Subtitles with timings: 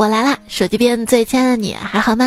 [0.00, 0.38] 我来啦！
[0.48, 2.24] 手机边最亲爱的你还好吗？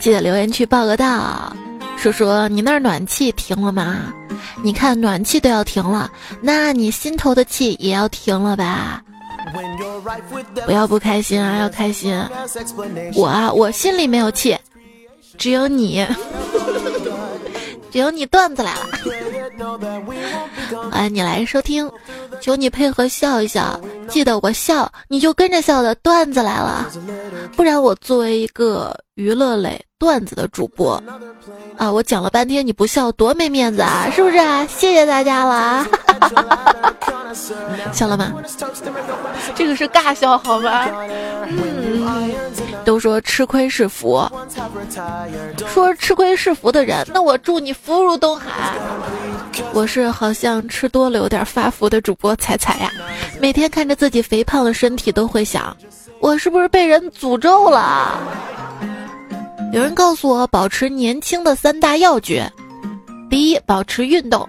[0.00, 1.54] 记得留言区报个到，
[1.98, 4.14] 说说你那儿暖气停了吗？
[4.62, 9.02] 你看暖气都要停了，那你心头的气也要停了吧？
[10.64, 12.18] 不要不开心啊，要开心！
[13.14, 14.56] 我啊，我心里没有气，
[15.36, 16.02] 只有你，
[17.92, 18.88] 只有你段子来了。
[20.90, 21.90] 欢迎你来收听，
[22.40, 23.78] 求你配合笑一笑，
[24.08, 26.86] 记得我笑你就跟着笑的段子来了，
[27.56, 31.02] 不然我作为一个娱乐类段子的主播，
[31.76, 34.66] 啊，我讲了半天你不笑多没面子啊，是不是啊？
[34.66, 35.86] 谢谢大家了，
[37.92, 38.32] 笑了吗？
[39.54, 40.86] 这个是尬笑好吗？
[41.48, 42.34] 嗯，
[42.84, 44.28] 都说吃亏是福，
[45.72, 48.74] 说吃亏是福的人，那我祝你福如东海。
[49.72, 52.90] 我是好像吃多了有点发福的主播彩彩呀，
[53.40, 55.76] 每天看着自己肥胖的身体都会想，
[56.20, 58.18] 我是不是被人诅咒了？
[59.72, 62.50] 有人告诉我保持年轻的三大要诀：
[63.28, 64.46] 第一，保持运动；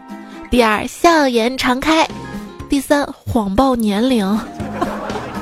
[0.49, 2.05] 第二，笑颜常开；
[2.69, 4.39] 第三，谎报年龄。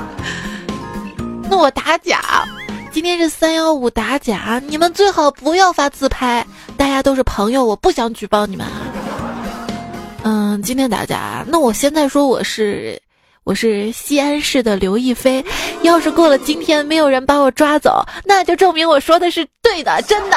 [1.48, 2.44] 那我打假，
[2.90, 6.44] 今天是三幺五打假，你们最好不要发自拍，
[6.76, 8.66] 大家都是朋友，我不想举报你们。
[10.28, 13.00] 嗯，今天打假，那我现在说我是
[13.44, 15.44] 我是西安市的刘亦菲，
[15.82, 20.36] 要是过了今天没有人把我抓走，那就证明我说的是对的，真的。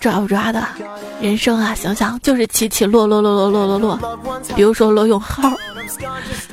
[0.00, 0.66] 抓不抓的？
[1.20, 4.18] 人生啊，想想就是起起落落落落落落落。
[4.56, 5.56] 比如说罗永浩，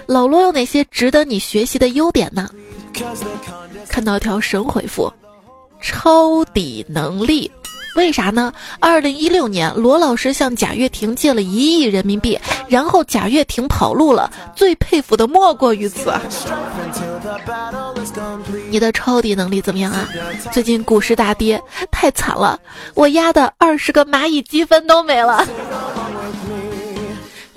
[0.05, 2.47] 老罗有哪些值得你学习的优点呢？
[3.89, 5.11] 看到一条神回复。
[5.81, 7.52] 抄底能力，
[7.95, 8.52] 为啥呢？
[8.80, 14.31] 二零一六年，罗老师向贾跃亭借了一亿人民币，然后贾跃亭跑路了。
[14.56, 16.14] 最佩服的莫过于此。
[18.69, 20.07] 你的抄底能力怎么样啊？
[20.52, 22.59] 最近股市大跌，太惨了，
[22.94, 25.46] 我压的二十个蚂蚁积分都没了。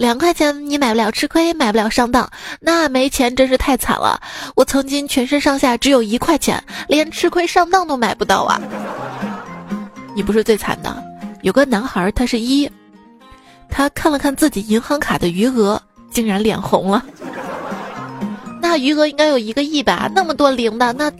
[0.00, 2.27] 两块钱你买不了吃亏，买不了上当，
[2.59, 4.19] 那没钱真是太惨了。
[4.56, 8.59] 我曾经全身上下只有一块钱，连吃亏上当都买不到啊！
[10.16, 11.05] 你不是最惨的，
[11.43, 12.66] 有个男孩他是一，
[13.69, 15.78] 他看了看自己银行卡的余额，
[16.10, 17.05] 竟然脸红了。
[18.59, 20.10] 那余额应该有一个亿吧？
[20.15, 21.12] 那么多零的，那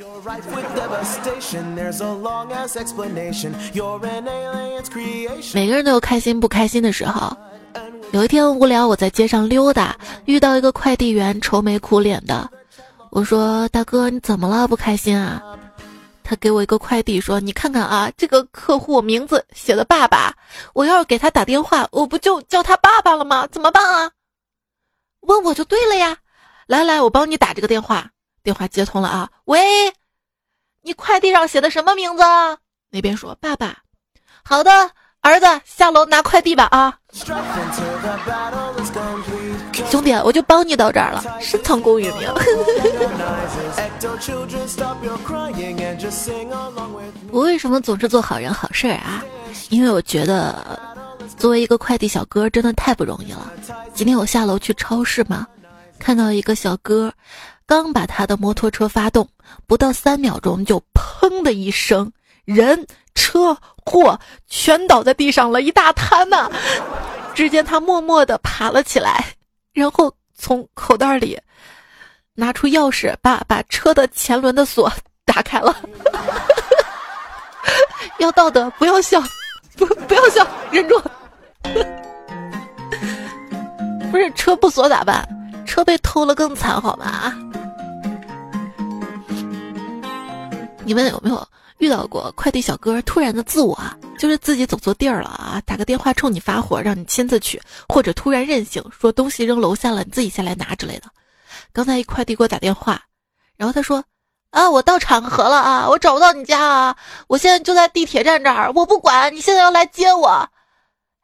[5.53, 7.37] 每个人都有开心不开心的时候。
[8.13, 12.51] 有一天无聊，我在街上溜达，遇到一个快递员，愁眉苦脸的。
[13.11, 14.67] 我说：“大哥，你怎么了？
[14.67, 15.41] 不开心啊？”
[16.25, 20.35] 他给我一个快递，说：“你看看啊，这个客户名字写的爸爸，
[20.75, 23.47] 我要是给他打电话，我不就叫他爸爸了吗？
[23.49, 24.11] 怎么办啊？”
[25.23, 26.17] 问我就对了呀。
[26.67, 28.11] 来来，我帮你打这个电话。
[28.43, 29.93] 电话接通了啊，喂，
[30.83, 32.23] 你快递上写的什么名字？
[32.91, 33.79] 那边说爸爸。
[34.43, 34.91] 好的。
[35.23, 36.97] 儿子，下楼拿快递吧啊！
[39.91, 42.33] 兄弟，我就帮你到这儿了，深藏功与名。
[47.31, 49.23] 我为什么总是做好人好事儿啊？
[49.69, 50.81] 因为我觉得，
[51.37, 53.53] 作为一个快递小哥，真的太不容易了。
[53.93, 55.47] 今天我下楼去超市嘛，
[55.99, 57.13] 看到一个小哥，
[57.67, 59.29] 刚把他的摩托车发动，
[59.67, 62.11] 不到三秒钟就砰的一声。
[62.53, 62.85] 人、
[63.15, 63.57] 车、
[63.87, 64.19] 货
[64.49, 66.51] 全倒在地上了一大滩呢。
[67.33, 69.25] 只见他默默地爬了起来，
[69.73, 71.39] 然后从口袋里
[72.35, 74.93] 拿出钥匙，把把车的前轮的锁
[75.25, 75.75] 打开了。
[78.19, 79.23] 要道德，不要笑，
[79.77, 81.01] 不不要笑，忍住。
[84.11, 85.27] 不是车不锁咋办？
[85.65, 87.33] 车被偷了更惨，好吗？
[90.85, 91.49] 你们有没有？
[91.81, 93.77] 遇到过快递小哥突然的自我，
[94.19, 101.05] 就是自己走错地儿了啊，打个电话冲你发火，让你亲自取，或者突然任性说东西扔楼下了，你自己下来拿之类的。
[101.73, 103.01] 刚才一快递给我打电话，
[103.57, 104.05] 然后他说
[104.53, 106.97] ：“啊，我到场合了啊，我找不到你家啊，
[107.29, 110.49] 我现在就在地铁站这儿，我不管你现在要来接我。”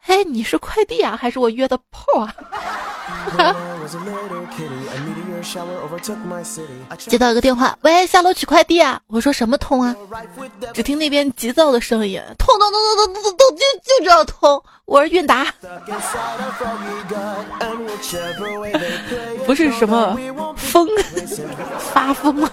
[0.01, 2.35] 嘿，你是快递啊，还是我约的炮啊？
[6.99, 9.01] 接到一个电话，喂，下楼取快递啊！
[9.07, 9.95] 我说什么通啊？
[10.75, 14.61] 只听那边急躁的声音，通通通通通通通，就就知道通。
[14.87, 15.47] 我是韵达，
[19.45, 20.17] 不是什么
[20.57, 20.89] 疯
[21.93, 22.51] 发疯吗？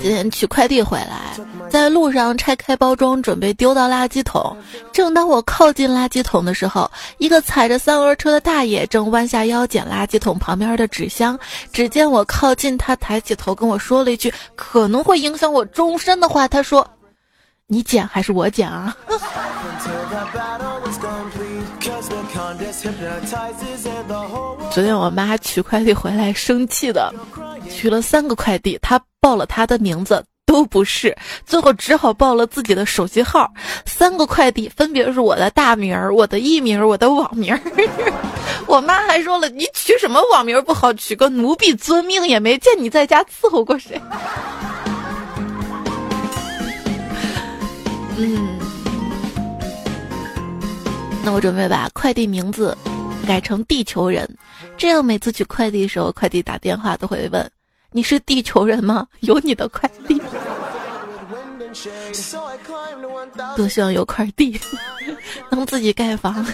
[0.00, 1.36] 今天取快递回来，
[1.70, 4.56] 在路上拆开包装，准备丢到垃圾桶。
[4.92, 11.38] 正当我靠近垃圾桶的时候，一个踩着三轮车的大爷正弯下腰捡垃圾桶旁边的纸箱。
[11.72, 16.46] 只见我靠近他，抬起头跟我说了一句可能会影响我终身的话。
[16.48, 16.86] 他说
[17.66, 18.96] ：“你捡还是我捡啊？”
[24.70, 27.12] 昨天我妈取快递回来，生气的
[27.70, 33.50] 取了三个快递，她报了她的名字都不是，最后只好报了自己的手机号。
[33.86, 37.60] 三个快递分别是我的大名儿、我的艺名儿、我的网名儿。
[38.66, 44.00] 我妈还说了，你取什么网名不好，取个奴婢遵命，也没见你在家伺候过谁。
[48.18, 48.67] 嗯。
[51.32, 52.76] 我准备把快递名字
[53.26, 54.28] 改成地球人，
[54.76, 57.50] 这样每次取快递的时候，快递打电话都会问
[57.92, 59.06] ：“你是地球人吗？
[59.20, 60.20] 有你的快递。”
[63.56, 64.58] 多希望有块地，
[65.50, 66.44] 能自己盖房。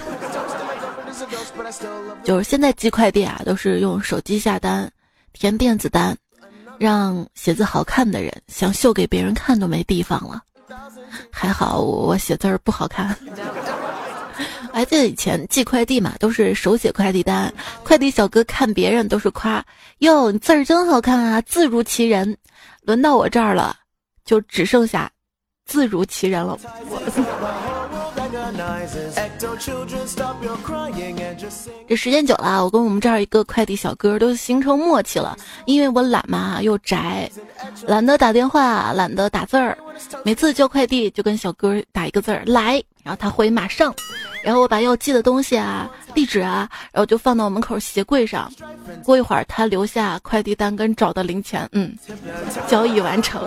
[2.25, 4.91] 就是现在寄快递啊，都是用手机下单，
[5.33, 6.17] 填电子单，
[6.79, 10.43] 让写字好看的人想秀给别人看都没地方了。
[11.31, 13.17] 还好我写字儿不好看。
[14.73, 17.53] 还记得以前寄快递嘛，都是手写快递单，
[17.83, 19.65] 快递小哥看别人都是夸
[19.99, 22.37] 哟，你字儿真好看啊，字如其人。
[22.83, 23.75] 轮到我这儿了，
[24.25, 25.11] 就只剩下
[25.65, 26.59] 字如其人了。
[31.89, 35.35] 这时间久了，我跟我们这儿一个快递小哥都形成默契了，
[35.65, 37.31] 因为我懒嘛，又宅，
[37.87, 39.79] 懒得打电话，懒得打字儿，
[40.25, 43.95] 每次叫快递就跟小哥打一个字儿来，然后他回马上。
[44.43, 48.53] 然后我把要寄的东西啊、地址啊，然后就放到门口鞋柜上。
[49.03, 51.97] 过一会儿，他留下快递单跟找的零钱，嗯，
[52.69, 53.43] 交易完成。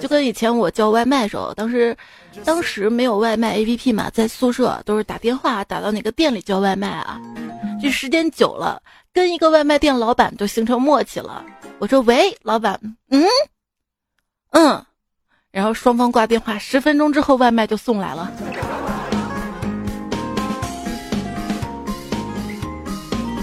[0.00, 1.96] 就跟以前我叫外卖的时候，当时
[2.44, 7.20] 当时没有外卖 APP 嘛，在宿舍都是打电话打到哪个店里叫外卖啊。
[7.80, 8.82] 这时间久了，
[9.12, 11.44] 跟一个外卖店老板就形成默契了。
[11.78, 12.78] 我说：“喂，老板，
[13.10, 13.24] 嗯，
[14.50, 14.85] 嗯。”
[15.56, 18.30] 然后双方挂电话，十分钟之后外卖就送来了。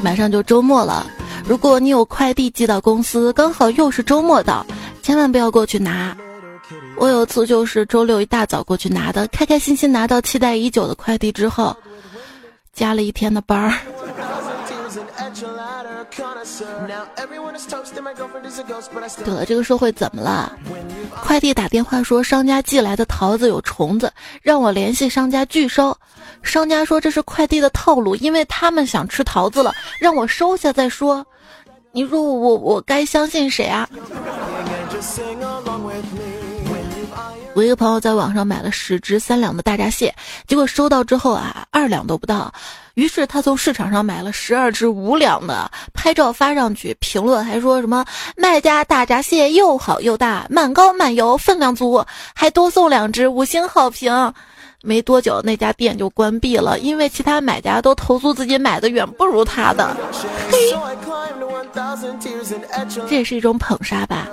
[0.03, 1.07] 马上就周末了，
[1.43, 4.63] 如果你有快递寄到公司，刚好又是周末到，
[5.01, 6.15] 千万不要过去拿。
[6.97, 11.75] 我有次就是周六一大早过去拿的，开开心心拿到期待已久的快递之后，
[12.73, 13.73] 加了一天的班儿。
[19.23, 20.51] 对了，这个社会怎么了？
[21.21, 24.11] 快递打电话说商家寄来的桃子有虫子，
[24.41, 25.95] 让我联系商家拒收。
[26.41, 31.25] 商家说这是快递的套路，因为他们想吃桃子了，让我收下再说。
[31.91, 33.87] 你说我我该相信谁啊？
[37.55, 40.13] 我一个朋友在网上买了十只三两的大闸蟹，
[40.47, 42.51] 结果收到之后啊，二两都不到。
[42.95, 48.03] 于是他从市场上买了十二只五两的，拍照发上去，评论还说什么
[48.35, 52.03] 卖家大闸蟹又好又大，满膏满油，分量足，
[52.33, 54.33] 还多送两只，五星好评。
[54.85, 59.95] 没多久，那家店就关闭了，因为其他买家都投诉自己买的远不如他的。
[60.51, 60.75] 嘿，
[63.07, 64.27] 这也是一种捧杀吧。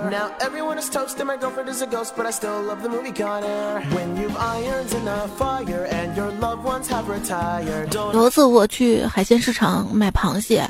[8.13, 10.69] 有一次我去海鲜市场买螃蟹，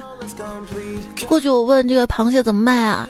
[1.28, 3.10] 过去我问这个螃蟹怎么卖啊？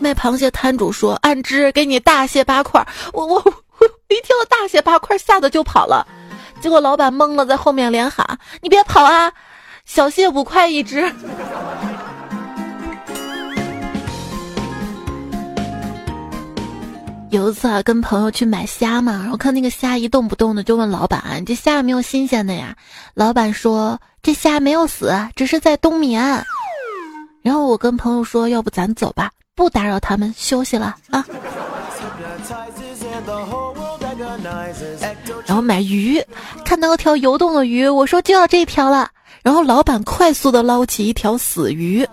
[0.00, 2.82] 卖螃蟹摊主说按只给你大卸八块。
[3.12, 3.44] 我我。
[4.08, 6.06] 一听到大蟹八块，吓得就跑了。
[6.60, 9.32] 结果老板懵了，在后面连喊：“你别跑啊，
[9.84, 11.12] 小蟹五块一只。”
[17.30, 22.74] 有一次啊，跟朋友去买虾嘛，然后看那个虾一动不动的，就问老板：“你这虾有没有新鲜的呀？”
[23.14, 26.22] 老板说：“这虾没有死，只是在冬眠。”
[27.42, 31.26] 然后我跟朋友说：“要不咱走吧，不打扰他们休息了啊。”
[35.46, 36.22] 然后买鱼，
[36.64, 39.10] 看到条游动的鱼，我说就要这条了。
[39.42, 42.06] 然后老板快速的捞起一条死鱼，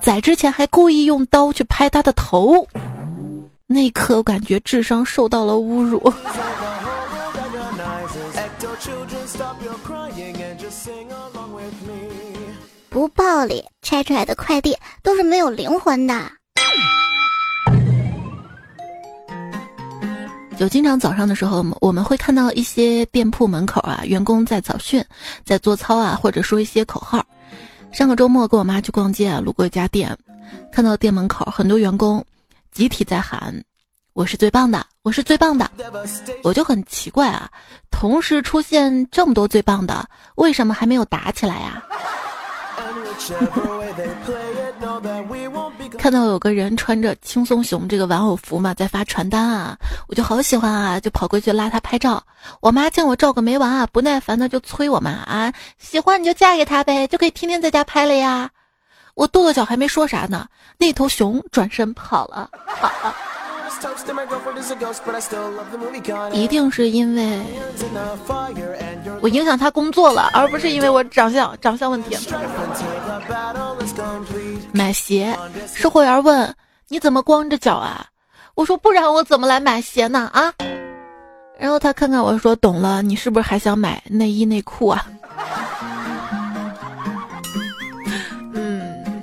[0.00, 2.66] 宰之前还故意用刀去拍他的头，
[3.66, 6.12] 那一刻我感觉智商受到了侮辱。
[12.88, 16.14] 不暴力，拆出来的快递都是没有灵魂的。
[20.60, 25.02] 就经常早上的时候，我们会看到一些店铺门口啊，员工在早训，
[25.42, 27.24] 在做操啊，或者说一些口号。
[27.92, 30.14] 上个周末跟我妈去逛街啊，路过一家店，
[30.70, 32.22] 看到店门口很多员工
[32.72, 33.64] 集体在喊
[34.12, 35.70] ：“我是最棒的，我是最棒的。”
[36.44, 37.50] 我就很奇怪啊，
[37.90, 41.82] 同时出现这么多最棒的，为什么还没有打起来呀？
[46.00, 49.76] 看到有个人穿着轻松熊这个玩偶服嘛，在发传单啊，
[50.08, 52.24] 我就好喜欢啊，就跑过去拉他拍照。
[52.60, 58.48] 我妈见我照个没完啊，不耐烦的就催我妈啊，喜欢你就嫁给他呗，就可以天天在家拍了呀。
[59.14, 60.46] 我跺跺脚还没说啥呢，
[60.78, 63.14] 那头熊转身跑了，跑了。
[66.32, 67.40] 一定是因为
[69.20, 72.16] 我影响他工作了，而不是因为我长相长相问题。
[74.72, 75.36] 买鞋，
[75.66, 76.54] 售货员问
[76.88, 78.06] 你怎么光着脚啊？
[78.54, 80.30] 我说不然我怎么来买鞋呢？
[80.32, 80.52] 啊？
[81.58, 85.06] 然后他看看我说懂了，你是不是还想买内衣内裤啊？
[88.54, 89.22] 嗯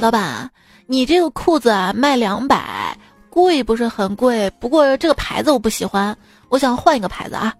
[0.00, 0.50] 老板，
[0.86, 2.96] 你这个裤子啊卖两百，
[3.30, 6.16] 贵不是很贵，不过这个牌子我不喜欢，
[6.48, 7.54] 我想换一个牌子啊。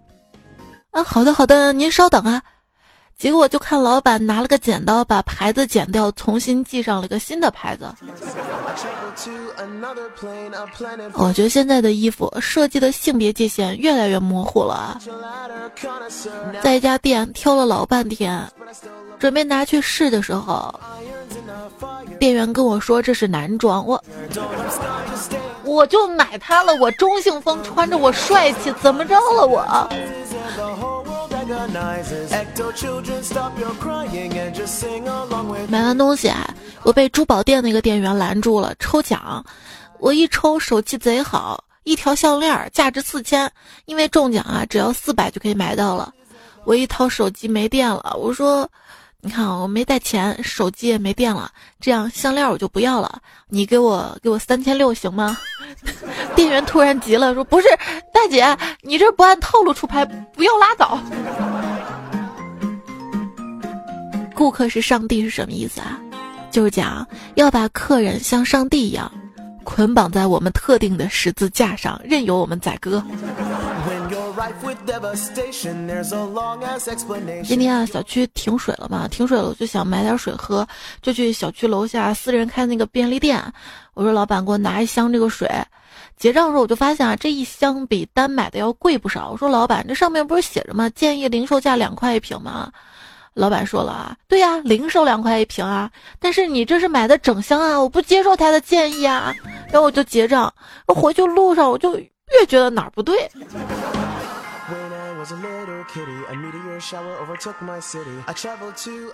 [0.93, 2.41] 啊，好的好的，您稍等啊。
[3.17, 7.91] 结果就看老板拿了个剪刀把牌子剪掉，重新系上了个新的牌子。
[11.13, 14.99] 我觉得现在的衣服设计的性别界限越来越模糊了。
[16.61, 18.47] 在一家店挑了老半天，
[19.17, 20.73] 准备拿去试的时候。
[22.19, 24.03] 店员跟我说这是男装，我
[25.63, 26.75] 我就买它了。
[26.75, 29.63] 我中性风穿着我帅气，怎么着了我？
[35.69, 36.53] 买完东西啊，
[36.83, 39.43] 我被珠宝店那个店员拦住了，抽奖。
[39.99, 43.51] 我一抽手气贼好，一条项链价值四千，
[43.85, 46.13] 因为中奖啊，只要四百就可以买到了。
[46.65, 48.69] 我一掏手机没电了，我说。
[49.25, 53.21] 你看啊，我没带钱，手机也没电了，这样项链我就不要了。
[53.47, 55.37] 你给我给我三千六行吗？
[56.43, 57.67] 店员突然急了，说：“不是，
[58.11, 58.45] 大姐，
[58.81, 60.99] 你这不按套路出牌，不要拉倒。”
[64.35, 65.97] 顾客是上帝是什么意思啊？
[66.51, 69.09] 就是讲要把客人像上帝一样
[69.63, 73.01] 捆绑在我们特定的十字架上，任由我们宰割。
[77.45, 79.07] 今天啊，小区停水了嘛？
[79.07, 80.67] 停水了，我就想买点水喝，
[81.01, 83.41] 就去小区楼下私人开那个便利店。
[83.93, 85.49] 我说老板，给我拿一箱这个水。
[86.17, 89.31] 结账的时候我就发现啊，这一箱比单买的要贵不少。
[89.31, 90.89] 我说老板，这上面不是写着吗？
[90.89, 92.71] 建议零售价两块一瓶吗？
[93.33, 95.89] 老板说了啊，对呀，零售两块一瓶啊，
[96.19, 99.33] 但是你这是买的整箱啊，我不接受他的建议啊。
[99.71, 100.53] 然后我就结账，
[100.85, 103.29] 回去路上我就越觉得哪儿不对。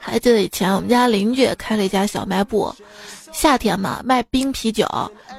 [0.02, 2.74] 还记得以前我们家邻居开了一家小卖部，
[3.32, 4.88] 夏天嘛卖冰啤酒，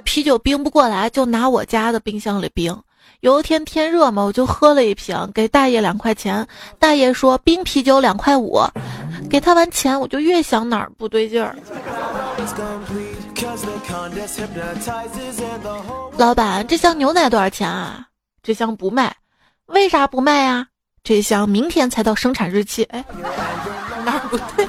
[0.05, 2.77] 啤酒冰不过来就拿我家的冰箱里冰。
[3.21, 6.47] 有一天天热嘛，我就喝了一瓶，给大爷两块钱。
[6.79, 8.61] 大爷说冰啤酒两块五，
[9.29, 11.55] 给他完钱我就越想哪儿不对劲儿。
[16.17, 18.07] 老板，这箱牛奶多少钱啊？
[18.43, 19.15] 这箱不卖。
[19.71, 20.67] 为啥不卖呀？
[21.03, 22.85] 这箱明天才到生产日期。
[22.85, 23.03] 哎，
[24.05, 24.67] 哪儿不对？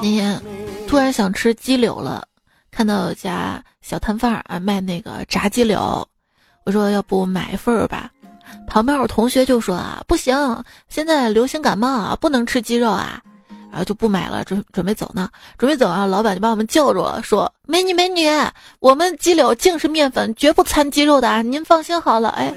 [0.00, 0.40] 那天
[0.86, 2.24] 突然想吃鸡柳了，
[2.70, 6.06] 看到有家小摊贩啊卖那个炸鸡柳，
[6.64, 8.10] 我说要不买一份儿吧。
[8.66, 13.20] 旁边我同学就说啊，不行，现在流行感冒啊，不能吃鸡肉啊，
[13.70, 18.28] 然后就不买了，准准备走呢，准备走啊，老板就把我们叫住了，说美女美女，
[18.80, 22.52] 我们鸡柳净是面粉，绝不掺鸡肉的啊，您放心好了，哎，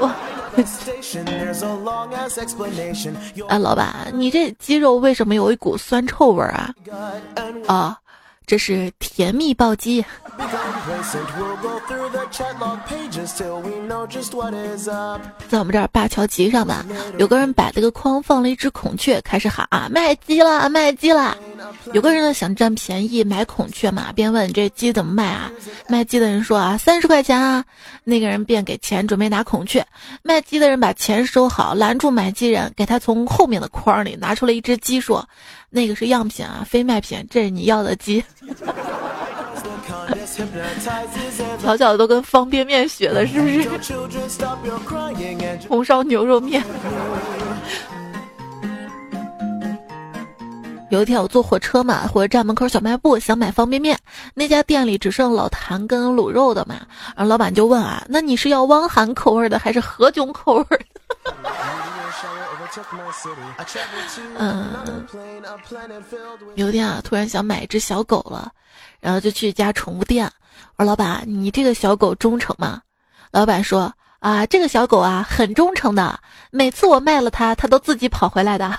[0.00, 0.14] 哇，
[3.48, 6.74] 哎，老板，你这鸡肉为什么有一股酸臭味啊？
[7.66, 7.98] 啊。
[8.52, 10.04] 这是甜蜜暴击，
[15.48, 16.84] 在我们这儿灞桥集上吧，
[17.16, 21.34] 有个人摆了个筐，放了一只孔雀，开始喊啊卖鸡了，卖鸡了。
[21.94, 25.50] 有个人呢想占便宜买孔雀嘛，便问这鸡怎么卖啊？
[25.88, 27.64] 卖鸡的人说啊三十块钱啊。
[28.04, 29.82] 那个人便给钱准备拿孔雀，
[30.22, 35.26] 卖鸡的人把钱收好，拦住买鸡人，给他从后面的筐里拿出了一只鸡，说。
[35.74, 38.22] 那个是样品啊，非卖品，这是你要的鸡。
[41.62, 43.68] 小小的都跟方便面学的，是不是？
[45.68, 46.62] 红烧牛肉面。
[50.90, 53.98] 有一天我坐火车嘛，火车站门口小卖部想买方便面，
[54.34, 56.74] 那家店里只剩老坛跟卤肉的嘛，
[57.16, 60.91] 然后老板就问啊，那你是要汪涵口味的还是何炅口味的？
[64.38, 65.06] 嗯，
[66.54, 68.50] 有一天啊，突然想买一只小狗了，
[69.00, 70.30] 然后就去一家宠物店，
[70.76, 72.80] 我说老板，你这个小狗忠诚吗？
[73.30, 76.18] 老板说啊，这个小狗啊很忠诚的，
[76.50, 78.78] 每次我卖了它，它都自己跑回来的。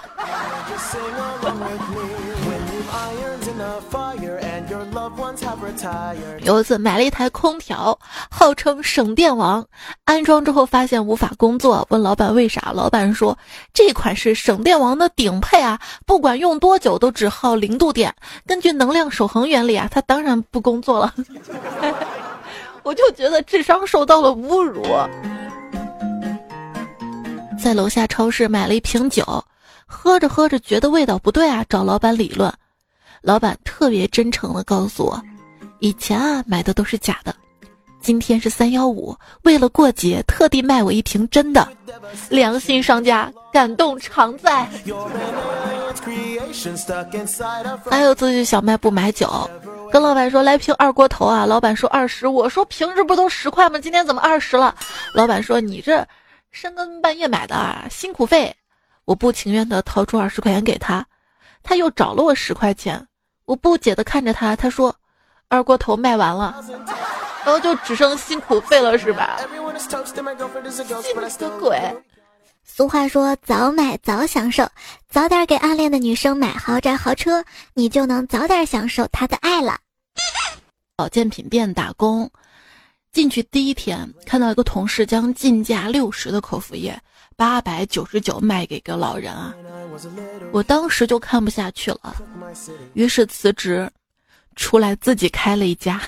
[6.41, 7.97] 有一次买了一台空调，
[8.29, 9.65] 号称省电王，
[10.05, 12.71] 安装之后发现无法工作，问老板为啥？
[12.73, 13.37] 老板说
[13.73, 18.13] 这款是省电王的顶配啊，不管用多久都只耗零度电。
[18.45, 21.13] 根据能量守恒原理啊，它当然不工作了。
[22.83, 24.83] 我就觉得智商受到了侮辱。
[27.61, 29.45] 在楼下超市买了一瓶酒，
[29.85, 32.53] 喝着喝着觉得味道不对啊，找老板理论。
[33.21, 35.23] 老板特别真诚的告诉我，
[35.83, 37.35] 以前啊买的都是假的，
[37.99, 41.67] 今天是三幺五，为了过节特地卖我一瓶真的，
[42.29, 44.65] 良心商家感动常在。
[47.91, 49.29] 还有自己小卖部买酒，
[49.91, 53.77] 跟老板说来瓶二锅头啊，老板说二十，我说平时不都十块吗？
[53.77, 54.73] 今天怎么二十了？
[55.13, 56.07] 老板说你这
[56.51, 58.55] 深更半夜买的啊，辛苦费。
[59.03, 61.05] 我不情愿的掏出二十块钱给他，
[61.61, 63.05] 他又找了我十块钱。
[63.43, 64.95] 我不解的看着他，他说
[65.53, 66.55] ：“二锅头卖完了，
[67.45, 69.37] 然后就只剩辛苦费了，是吧？”
[70.09, 71.79] 什么鬼？
[72.63, 74.67] 俗话说：“早买早享受，
[75.07, 77.43] 早点给暗恋的女生买豪宅豪车，
[77.75, 79.77] 你就能早点享受她的爱了。”
[80.97, 82.31] 保健品店打工，
[83.11, 86.99] 进去第一天看到一个同事将进价六十的口服液
[87.35, 89.53] 八百九十九卖给个老人啊。
[90.51, 92.15] 我当时就看不下去了，
[92.93, 93.91] 于是辞职，
[94.55, 96.01] 出来自己开了一家。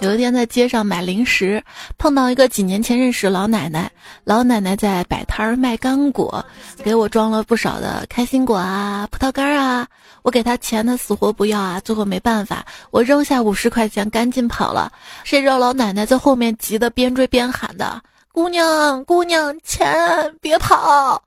[0.00, 1.62] 有一天在街上买零食，
[1.98, 3.90] 碰到一个几年前认识老奶奶。
[4.24, 6.44] 老奶奶在摆摊儿卖干果，
[6.82, 9.86] 给我装了不少的开心果啊、葡萄干啊。
[10.22, 11.80] 我给她钱，她死活不要啊。
[11.80, 14.92] 最后没办法，我扔下五十块钱，赶紧跑了。
[15.24, 18.00] 谁知道老奶奶在后面急得边追边喊的
[18.32, 21.20] ：“姑娘，姑娘，钱，别跑！”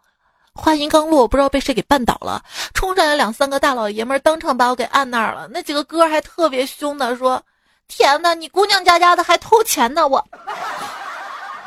[0.59, 2.43] 话音刚落，不知道被谁给绊倒了，
[2.73, 5.47] 冲上来两三个大老爷们，当场把我给按那儿了。
[5.51, 7.41] 那几个哥还特别凶的说
[7.87, 10.23] ：“天哪，你姑娘家家的还偷钱呢！”我，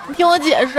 [0.06, 0.78] 你听我解释。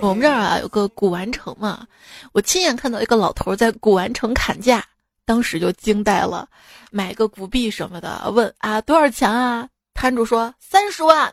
[0.00, 1.86] 我们这儿啊有个古玩城嘛，
[2.32, 4.82] 我亲眼看到一个老头在古玩城砍价，
[5.26, 6.48] 当时就惊呆了。
[6.90, 9.68] 买个古币什么的，问啊多少钱啊？
[9.94, 11.32] 摊主说三十万，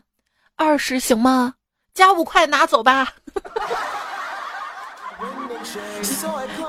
[0.55, 1.53] 二十行吗？
[1.99, 3.13] 加五块拿走吧。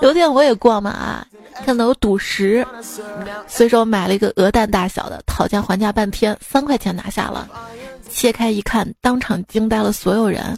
[0.03, 1.25] 有天我也逛嘛啊，
[1.64, 2.66] 看到有赌石，
[3.47, 7.47] 随手买了一个鹅蛋大小的，讨价还价半天，三块钱拿下了。
[8.11, 10.57] 切开一看，当场惊呆了所有人。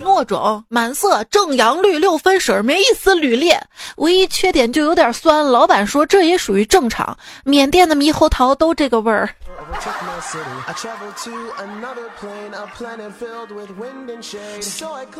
[0.00, 3.60] 糯种满色正阳绿六分水，没一丝铝裂，
[3.96, 5.44] 唯一缺点就有点酸。
[5.44, 9.28] 老板说这也属于正常，缅甸的猕猴桃都这个味儿。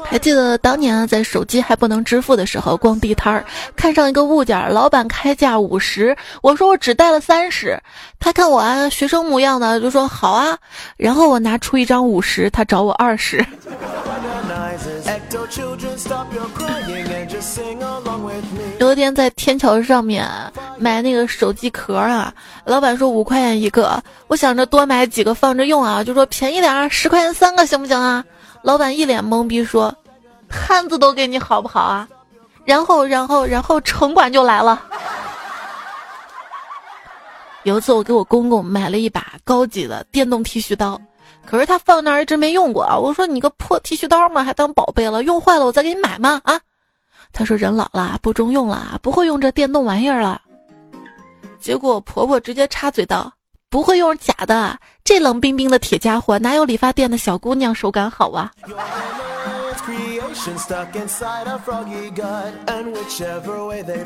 [0.04, 3.44] 还记得当年啊，在手机还不能支付的时候，逛地摊儿，
[3.76, 7.78] 看上一个物件，老板开价五十，我说我只带了三十，
[8.18, 10.56] 他看我啊学生模样的，就说好啊，
[10.96, 13.44] 然后我拿出一张五十，他找我二十。
[18.78, 20.28] 有一天在天桥上面
[20.78, 22.32] 买那个手机壳啊，
[22.64, 28.24] 老板说五块钱一个，我想着多买几个放着用啊，就说便宜点啊，十块钱三个行不行啊？
[28.62, 29.94] 老板一脸懵逼说，
[30.48, 32.08] 摊子都给你好不好啊？
[32.64, 34.82] 然后然后然后城管就来了。
[37.64, 41.00] 有一次我给我公公买了一把高级的电动剃须刀。
[41.46, 42.98] 可是他放那儿一直没用过啊！
[42.98, 45.22] 我说你个破剃须刀嘛，还当宝贝了？
[45.22, 46.40] 用坏了我再给你买吗？
[46.44, 46.60] 啊！
[47.32, 50.40] 他说人老了不中用了，不会用这电动玩意儿了。
[51.60, 53.32] 结果婆婆直接插嘴道
[53.70, 58.50] ：“不会用假的，这冷冰冰的铁家伙哪有理发店的小姑娘手感好啊？”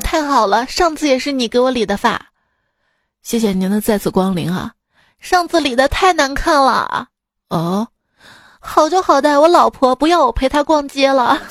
[0.03, 2.21] 太好了，上次也是你给我理的发，
[3.23, 4.73] 谢谢您的再次光临啊！
[5.19, 7.07] 上次理的太难看了。
[7.49, 7.87] 哦，
[8.59, 11.39] 好就好在我老婆不要我陪她逛街了。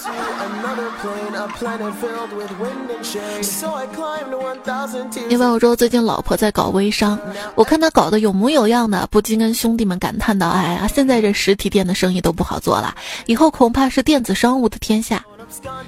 [5.29, 7.19] 因为我说最近老婆在搞微商，
[7.55, 12.95] 我看她搞得有模有样的，不禁跟兄弟们感叹道：“哎呀，现在这实体店的生意都不好做了，
[13.27, 15.25] 以后恐怕是电子商务的天下。”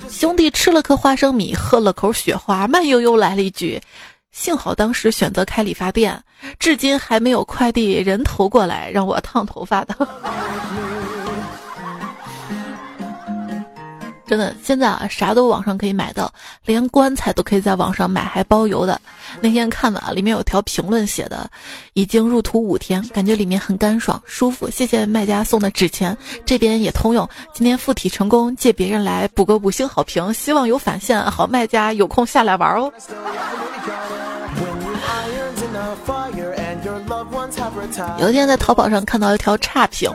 [0.09, 3.81] 兄弟吃了颗花生米，喝了口雪花，慢悠悠来了一句
[4.33, 6.23] ：“幸好当时选择开理发店，
[6.59, 9.95] 至今还没有快递人头过来让我烫头发的。
[14.31, 16.33] ”真的，现在啊，啥都网上可以买到，
[16.65, 19.01] 连棺材都可以在网上买，还包邮的。
[19.41, 21.51] 那天看了，里面有条评论写的，
[21.95, 24.71] 已经入土五天，感觉里面很干爽舒服。
[24.71, 27.29] 谢谢卖家送的纸钱，这边也通用。
[27.53, 31.21] 今天附体成功，借别人来补个五星好评，希望有返现。
[31.29, 32.93] 好卖家有空下来玩哦。
[38.19, 40.11] 有一天在淘宝上看到一条差评。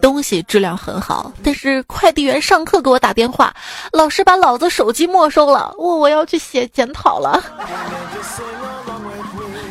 [0.00, 3.54] 东西质量很好，但是快递员上课给我打电话，
[3.92, 7.42] 老师把老子手机没收了，我我要去写检讨了。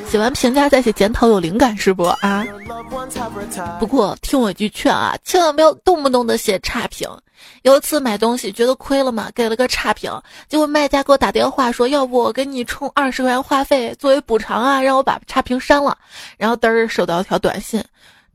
[0.10, 2.44] 写完评价再写检讨有灵感是不啊？
[3.80, 7.08] 不过听我一句劝啊，千万不要动不动的写差评。
[7.62, 10.12] 有一次买东西觉得亏了嘛，给了个差评，
[10.48, 15.96] 结果卖家给我打电话说，要不我给你充二十块钱话费作为补偿啊，让我把差评删了。
[16.38, 17.84] 然后嘚儿收到一条短信，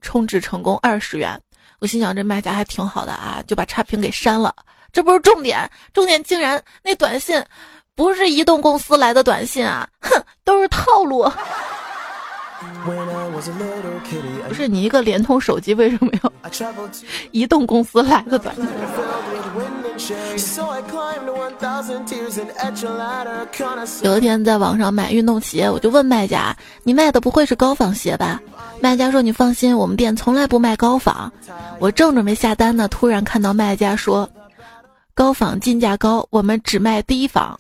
[0.01, 1.37] 充值成功二十元。
[1.81, 4.55] 我心想这卖家还挺好的啊，就把差评给删了。
[4.93, 7.45] 这不是重点，重点竟然那短信
[7.97, 9.89] 不是移动公司来的短信啊！
[10.01, 10.11] 哼，
[10.45, 11.31] 都是套路。
[14.49, 16.33] 不是你一个联通手机为什么要
[17.31, 18.67] 移动公司来的短信？
[24.03, 28.41] 有一天在网上买运动鞋，我就问卖家：“你卖的不会是高仿鞋吧？”
[28.81, 31.33] 卖家说：“你放心，我们店从来不卖高仿。”
[31.79, 34.29] 我正准备下单呢，突然看到卖家说
[35.15, 37.59] ：“高仿进价高，我们只卖低仿。”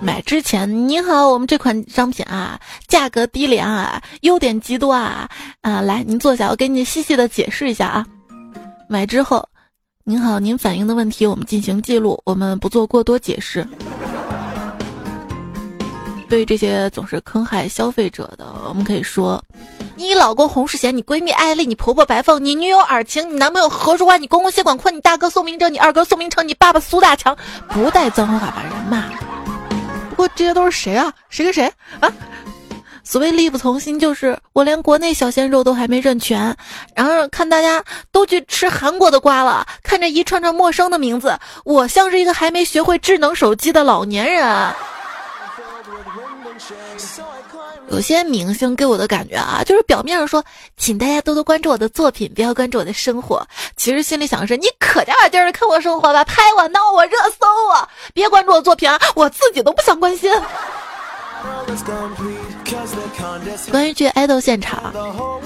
[0.00, 5.28] 买之前，你好，我们这款商品啊，价格低廉啊，优点极多啊
[5.60, 5.80] 啊！
[5.80, 8.06] 来，您坐下，我给你细细的解释一下啊。
[8.88, 9.48] 买之后，
[10.04, 13.66] 您好，您反映的问题我们进行记录，我们不做过多解释。
[16.28, 19.42] 对于这些总是坑害消费者的，我们可以说：
[19.94, 27.36] 你老公洪世贤，你闺蜜艾丽，你婆婆白凤，你女友尔晴，你男朋友何书欢，你公公谢广坤，你大哥宋明哲，你二哥宋明成，你爸爸苏大强，
[27.68, 29.04] 不带脏话把人骂。
[30.10, 31.12] 不过这些都是谁啊？
[31.28, 32.10] 谁跟谁啊？
[33.04, 36.56] 所谓力不从心，就是我连国内小鲜肉都还没认全，
[36.94, 44.74] 然后看大家都去吃韩国的瓜了，看着一串串陌生的名字，我像是一个还没学会智能手机的老年人。
[47.88, 50.44] 有些明星给我的感觉啊，就是表面上说，
[50.76, 60.30] 请大家多多关注我的作品，不要关注我的生活，其实心里想的是，你可加把劲儿看我生活吧，拍我闹我热搜啊，别关注我作品啊，我自己都不想关心。
[63.70, 64.92] 关于去爱豆现场，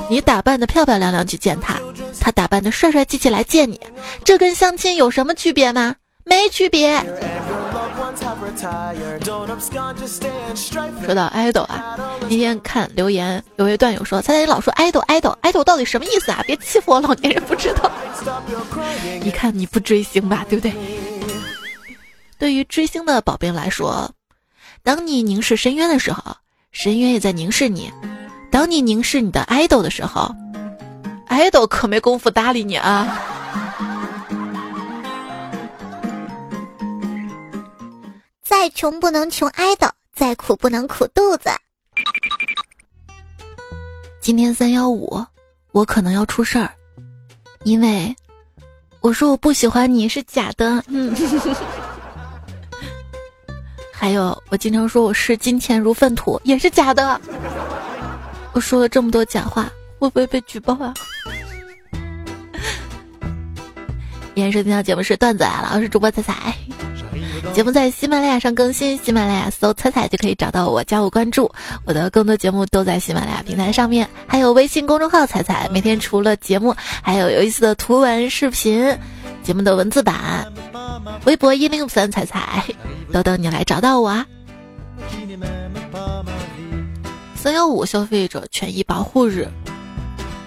[0.08, 1.74] 你打扮的漂漂亮亮去见他，
[2.20, 3.80] 他打扮的帅帅气气来见你，
[4.24, 5.96] 这跟相亲有什么区别吗？
[6.24, 7.02] 没区别。
[11.04, 16.42] 说到爱豆啊，那天看留言，有位段友说：“猜猜你老说爱豆爱豆爱豆到底什么意思啊？
[16.46, 17.90] 别欺负我老年人不知道。
[19.22, 20.74] 一看你不追星吧，对不对？
[22.38, 24.10] 对于追星的宝贝来说。”
[24.84, 26.22] 当你凝视深渊的时候，
[26.72, 27.90] 深渊也在凝视你；
[28.50, 30.34] 当你凝视你的爱豆的时候，
[31.26, 33.20] 爱豆可没工夫搭理你啊！
[38.48, 41.50] 再穷不能穷爱豆，再苦不能苦肚子。
[44.22, 45.22] 今天三幺五，
[45.72, 46.72] 我可能要出事儿，
[47.64, 48.16] 因为
[49.00, 50.82] 我说我不喜欢你是假的。
[50.86, 51.14] 嗯。
[53.92, 57.20] 还有，我经常说我视金钱如粪土，也是假的。
[58.54, 60.94] 我说了这么多假话，会不会被举报啊？
[64.34, 66.56] 今天收听到节目是段子来了，我是主播彩彩。
[67.54, 71.50] 节目在喜马拉雅上更新，喜马拉雅搜“彩彩”就可以找到我，加我关注。
[71.84, 78.96] 我的更多节目都在喜马拉雅平台上面，还有微信公众号“彩彩”，每天除了节目，还有有意思的图文视频。
[79.42, 80.46] 节目的文字版，
[81.24, 82.62] 微博一零五三彩彩，
[83.10, 84.26] 都等你来找到我啊！
[87.34, 89.48] 三幺五消费者权益保护日，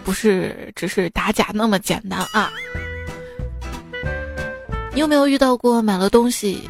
[0.03, 2.51] 不是只是打假那么简单啊！
[4.93, 6.69] 你有没有遇到过买了东西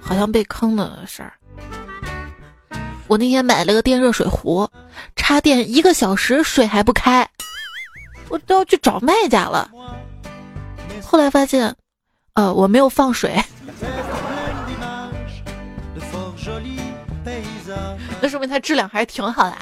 [0.00, 1.32] 好像被坑的事儿？
[3.06, 4.68] 我那天买了个电热水壶，
[5.14, 7.28] 插电一个小时水还不开，
[8.28, 9.70] 我都要去找卖家了。
[11.02, 11.74] 后来发现，
[12.34, 13.40] 呃，我没有放水。
[18.20, 19.56] 那说明它质量还是挺好的。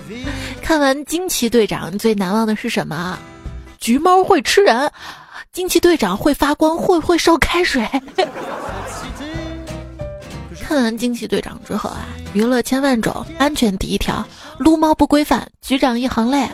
[0.62, 3.18] 看完惊奇队长，你最难忘的是什么？
[3.78, 4.90] 橘猫会吃人，
[5.56, 7.82] 惊奇队长会发光，会不会烧开水？
[10.60, 14.22] 看完惊奇队长之后啊，娱乐千万种，安全第一条，
[14.58, 16.46] 撸猫不规范，局长一行泪。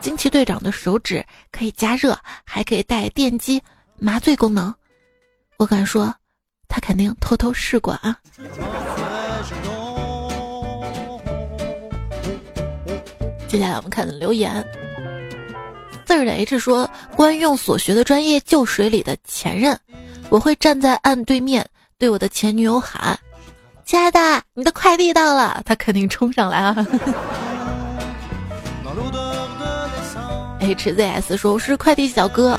[0.00, 3.60] 惊奇队长的手指可以加热，还可以带电击
[3.98, 4.72] 麻醉功能。
[5.56, 6.14] 我敢说，
[6.68, 8.16] 他肯定偷偷试过啊。
[13.48, 14.64] 接下来我们看留言。
[16.10, 19.78] 字儿的 H 说：“官用所学的专业救水里的前任，
[20.28, 21.64] 我会站在岸对面，
[21.98, 23.16] 对我的前女友喊
[23.86, 26.74] ：‘亲爱的，你的快递到了。’他肯定冲上来啊。
[30.60, 32.58] ”HZS 说：“我是快递小哥，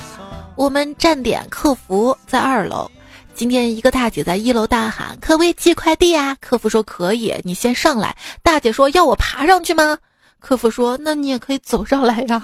[0.56, 2.90] 我们站点客服在二楼。
[3.34, 9.98] 今天一个大姐在一楼大喊：‘可不可以寄快递啊？’客服说：‘可以，你先上来。’大姐说：‘要我爬上去吗？’”
[10.40, 12.42] 客服说：“那你也可以走上来呀。”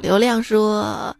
[0.00, 1.14] 流量说：“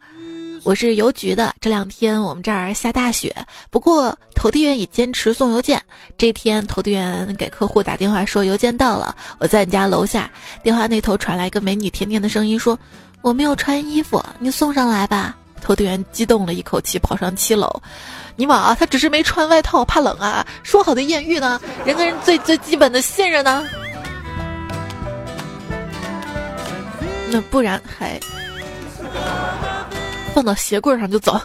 [0.65, 3.35] 我是邮局的，这两天我们这儿下大雪，
[3.71, 5.81] 不过投递员也坚持送邮件。
[6.17, 10.31] 这天投递员给客户打电话说邮件到了，我在你家楼下。
[10.63, 12.79] 电话那头传来一个美女甜甜的声音说
[13.23, 17.71] ：‘我没有穿衣服，你送上来吧。’投递员激动了一口气跑上七楼。
[18.37, 20.47] 尼玛，他只是没穿外套，怕冷啊！
[20.63, 21.61] 说好的艳遇呢？
[21.85, 23.63] 人跟人最最基本的信任呢？”
[27.33, 28.19] 那不然还
[30.35, 31.41] 放到鞋柜上就走。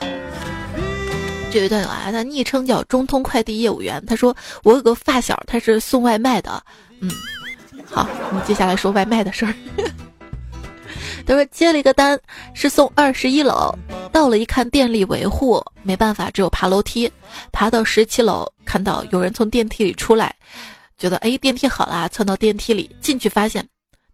[1.52, 4.04] 这位段友啊，他昵称叫中通快递业务员。
[4.06, 6.62] 他说：“我有个发小，他是送外卖的。”
[7.00, 7.10] 嗯，
[7.86, 9.54] 好，我们接下来说外卖的事儿。
[11.26, 12.20] 他说接了一个单，
[12.54, 13.74] 是送二十一楼，
[14.12, 17.10] 到了一看电力维护，没办法，只有爬楼梯。
[17.52, 20.36] 爬到十七楼，看到有人从电梯里出来，
[20.98, 23.66] 觉得哎电梯好啦，窜到电梯里进去，发现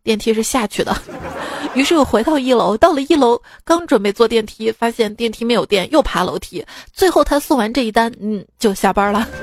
[0.04, 0.96] 电梯是下去的。
[1.74, 6.66] 于是又回到一楼，到了一楼，刚准备坐电梯，发现电梯没有电，又爬楼梯。
[6.92, 9.28] 最后他送完这一单，嗯，就下班了。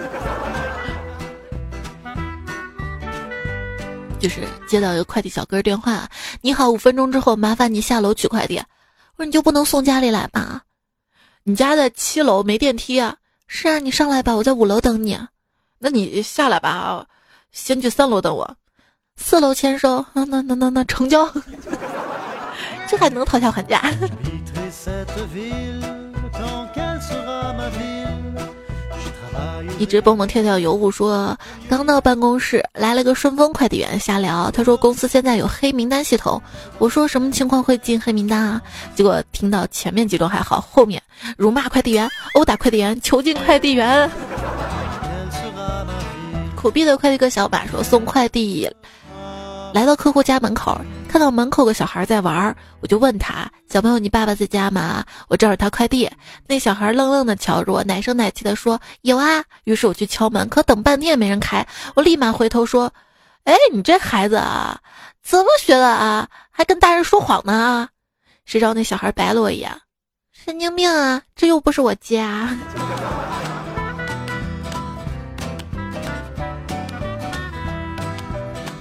[4.20, 6.06] 就是接到一个快递小哥电话
[6.42, 8.58] ：“你好，五分钟之后麻烦你下楼取快递。”
[9.16, 10.60] 我说：“你就不能送家里来吗？
[11.44, 13.16] 你家在七楼没电梯啊
[13.46, 15.18] ？”“是啊，你上来吧，我在五楼等你。
[15.78, 17.06] ”“那你下来吧，
[17.52, 18.56] 先去三楼等我。
[19.18, 20.02] ”“四楼签收。
[20.14, 21.28] ”“那那那那那成交。
[22.88, 23.92] ”这还能讨价还价？
[29.78, 31.36] 一直蹦蹦跳跳尤物说，
[31.68, 36.42] 刚到办公室来了个顺丰快递员瞎聊，他说公司现在有黑名单系统。
[36.78, 38.60] 我说什么情况会进黑名单啊？
[38.96, 41.00] 结果听到前面几种还好，后面
[41.36, 44.10] 辱骂快递员、殴打快递员、囚禁快递员。
[46.56, 48.68] 苦逼的快递哥小马说送快递。
[49.74, 56.10] 来到客户家门口，看到门口个小孩在玩，我就问他：“小朋友，你爸爸在家吗？”我这儿有他快递。
[56.46, 62.92] 那小孩愣愣的瞧着我，奶声奶气的说：“有啊。”于是我去敲门，可等半天也没人开，我立马回头说
[63.44, 64.80] ：“哎，你这孩子啊，
[65.22, 66.28] 怎么学的啊？
[66.50, 67.88] 还跟大人说谎呢啊？”
[68.46, 69.70] 谁知道那小孩白了我一眼
[70.32, 72.56] ：“神经病啊，这又不是我家。”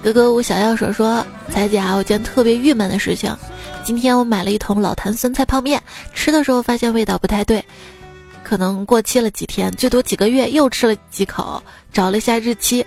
[0.07, 3.35] 哥哥我小药水说：“彩姐啊，我件特别郁闷的事情。
[3.83, 7.61] 今天我买了一桶老坛酸菜泡面，吃的时候发现味道不太对，
[8.41, 10.49] 可能过期了几天，最多几个月。
[10.49, 12.85] 又吃了几口，找了一下日期，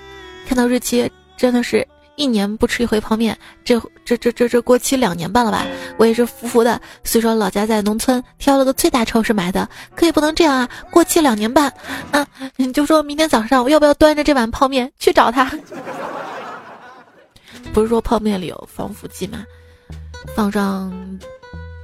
[0.49, 5.67] 看到日期真的是一年不吃一回泡面，这这这这这过期两年半了吧？
[5.99, 6.81] 我也是服服的。
[7.05, 10.67] 虽说老家在农村，挑了个最大超市买的，可也不能这样啊！
[10.91, 11.71] 过期两年半，
[12.13, 15.53] 啊，你就说明天早上我要不要端着这碗泡面去找他？”
[17.73, 19.45] 不是说泡面里有防腐剂吗？
[20.35, 20.93] 放上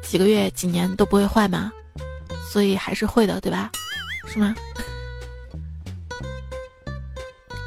[0.02, 1.72] 几个月、几年都不会坏吗？
[2.50, 3.70] 所以还是会的，对吧？
[4.26, 4.54] 是吗？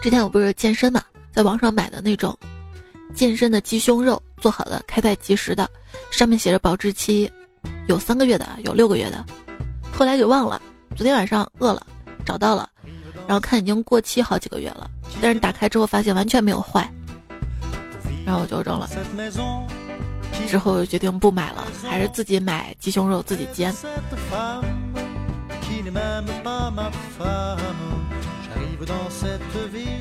[0.01, 2.37] 之前我不是健身嘛，在网上买的那种
[3.13, 5.69] 健身的鸡胸肉，做好的，开袋即食的，
[6.11, 7.29] 上面写着保质期
[7.87, 9.25] 有三个月的，有六个月的。
[9.91, 10.61] 后来给忘了，
[10.95, 11.85] 昨天晚上饿了，
[12.25, 12.69] 找到了，
[13.27, 14.89] 然后看已经过期好几个月了，
[15.21, 16.89] 但是打开之后发现完全没有坏。
[18.29, 18.87] 然后我就扔了，
[20.47, 23.73] 之后决定不买了，还是自己买鸡胸肉自己煎。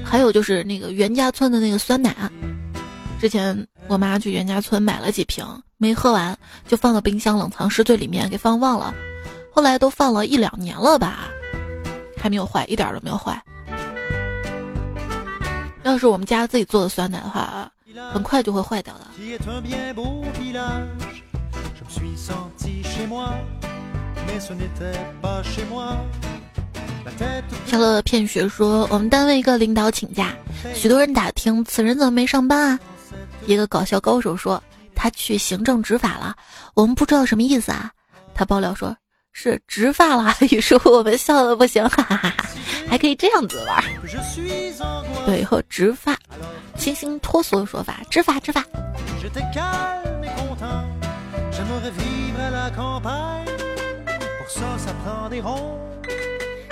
[0.05, 2.15] 还有就是那个袁家村的那个酸奶，
[3.19, 5.43] 之前我妈去袁家村买了几瓶，
[5.79, 6.37] 没喝完
[6.67, 8.95] 就放到冰箱冷藏室最里面给放忘了。
[9.51, 11.29] 后来都放了一两年了吧，
[12.19, 13.43] 还没有坏，一点都没有坏。
[15.83, 17.73] 要是我们家自己做的酸奶的话，
[18.13, 19.07] 很快就会坏掉的。
[27.67, 30.35] 笑乐骗学说，我们单位一个领导请假，
[30.75, 32.79] 许多人打听此人怎么没上班啊？
[33.47, 34.63] 一个搞笑高手说
[34.95, 36.37] 他去行政执法了，
[36.75, 37.91] 我们不知道什么意思啊？
[38.35, 38.95] 他爆料说
[39.33, 42.47] 是植发了， 于是我们笑的不行，哈哈哈哈，
[42.89, 43.85] 还可以这样子玩。
[45.27, 46.17] 对，以后植发，
[46.77, 48.65] 清新脱俗的说法，植发植发。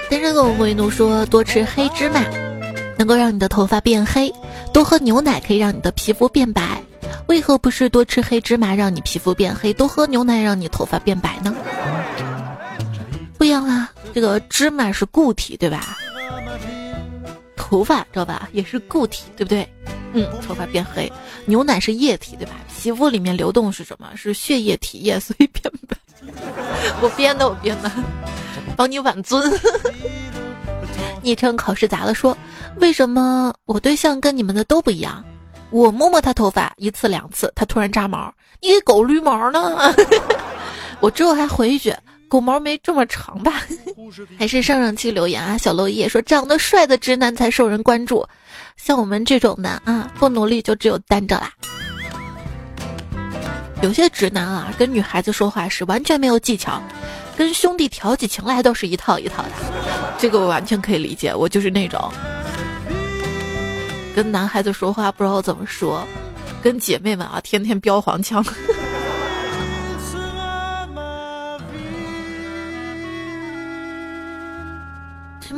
[0.08, 2.20] 单身狗为奴说：“多吃黑芝麻
[2.96, 4.32] 能够让你的头发变黑，
[4.72, 6.80] 多喝牛奶可以让你的皮肤变白。
[7.26, 11.54] 为何不是多吃黑芝麻让你皮肤变黑，多喝牛奶让你头发变白呢？
[13.38, 15.96] 不一样啦，这个芝麻是固体，对吧？
[17.56, 19.68] 头发知道吧，也是固体，对不对？
[20.12, 21.10] 嗯，头发变黑。
[21.44, 22.52] 牛奶是液体，对吧？
[22.80, 24.08] 皮肤里面流动是什么？
[24.16, 25.96] 是血液体液，所以变白。
[27.02, 27.90] 我编的，我编的。”
[28.76, 29.52] 帮你挽尊。
[31.22, 32.36] 昵称考试砸了说
[32.80, 35.24] ：“为什么我对象跟你们的都不一样？
[35.70, 39.94] 我摸摸他头发一次两次，他突然扎毛，你给狗捋毛呢？”
[41.00, 41.92] 我之后还回一句
[42.28, 43.62] ：“狗毛没这么长吧？”
[44.38, 48.26] 还是上上期留言啊，小落叶说：“长得帅的直男才受人关注，
[48.76, 51.52] 像我们这种的啊，不努力就只有单着啦。”
[53.82, 56.82] 有些直男啊，跟女孩子说话是完全没有技巧。
[57.36, 59.50] 跟兄弟挑起情来都是一套一套的，
[60.18, 61.34] 这个我完全可以理解。
[61.34, 62.10] 我就是那种
[64.14, 66.06] 跟男孩子说话不知道怎么说，
[66.62, 68.42] 跟姐妹们啊天天飙黄腔。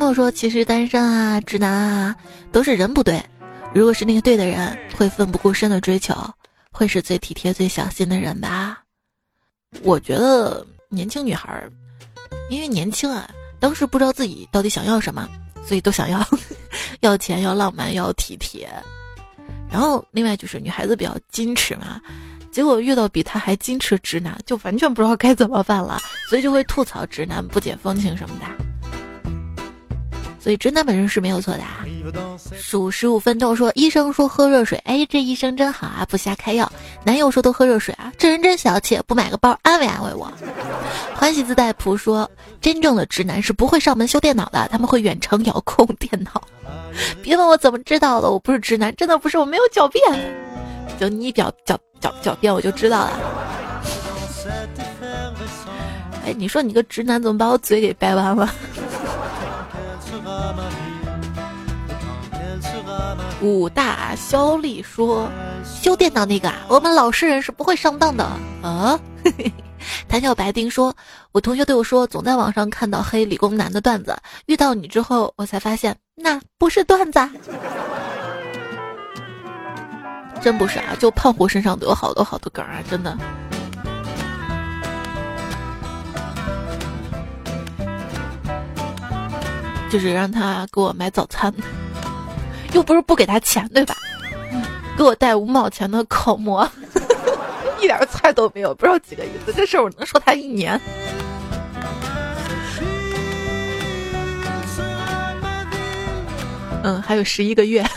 [0.08, 2.16] 陈默说：“其实单身啊，直男啊，
[2.50, 3.22] 都是人不对。
[3.74, 6.14] 如果是那个对的人，会奋不顾身的追求，
[6.72, 8.78] 会是最体贴、最小心的人吧？
[9.82, 11.70] 我觉得。”年轻女孩儿，
[12.48, 13.28] 因为年轻啊，
[13.60, 15.28] 当时不知道自己到底想要什么，
[15.62, 16.26] 所以都想要，
[17.00, 18.66] 要钱，要浪漫，要体贴。
[19.70, 22.00] 然后另外就是女孩子比较矜持嘛，
[22.50, 28.67] 结果遇到比她还矜持直男，就完全不知道该怎么办了，所以就会吐槽直男不解风情什么的。
[30.40, 31.62] 所以直男本身是没有错的。
[31.62, 31.84] 啊。
[32.56, 36.70] 数十五分钟说，医生说喝热水，哎，这医生真好啊，不瞎开药。
[37.04, 40.32] 男友说多喝热水啊，这人真小气，不买个包安慰安慰我。
[41.14, 46.42] 欢喜自带仆说，真正的直男是不会上门修电脑的，他们会远程遥控电脑。
[47.22, 50.02] 别问我怎么知道的，我不是直男，真的不是，我没有狡辩。
[50.98, 53.20] 就你狡狡狡狡辩，我就知道了。
[56.24, 58.52] 哎，你说你个直男怎么把我嘴给掰弯了？
[63.40, 65.30] 武大肖丽说
[65.64, 68.24] ：“修电脑那个啊，我们老实人是不会上当的
[68.62, 68.98] 啊。
[70.08, 70.94] ”谭小白丁说
[71.30, 77.20] ：“我同学对我说，总在网上看到黑理工男的段子，遇到你之后，我才发现那不是段子，
[80.42, 80.96] 真不是啊！
[80.98, 83.16] 就胖虎身上都有好多好多梗啊，真的。”
[89.90, 91.52] 就是让他给我买早餐。
[92.74, 93.94] 又不是不给他钱，对吧？
[94.96, 96.70] 给我带五毛钱的口蘑，
[97.80, 99.52] 一点菜都没有，不知道几个意思。
[99.52, 100.78] 这事儿我能说他一年。
[106.82, 107.82] 嗯，还有十一个月。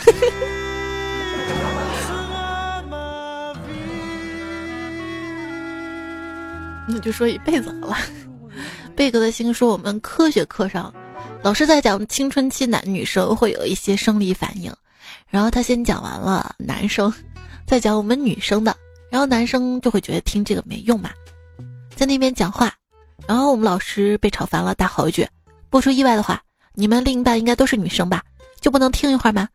[6.88, 7.96] 那就说一辈子好了。
[8.96, 10.92] 贝格的心说，我们科学课上。
[11.42, 14.72] 老师在讲青春期男女生会有一些生理反应，
[15.28, 17.12] 然后他先讲完了男生，
[17.66, 18.76] 再讲我们女生的，
[19.10, 21.10] 然后男生就会觉得听这个没用嘛，
[21.96, 22.72] 在那边讲话，
[23.26, 25.26] 然后我们老师被吵烦了，大吼一句
[25.68, 26.40] ：“不出意外的话，
[26.74, 28.22] 你们另一半应该都是女生吧？
[28.60, 29.48] 就不能听一会儿吗？”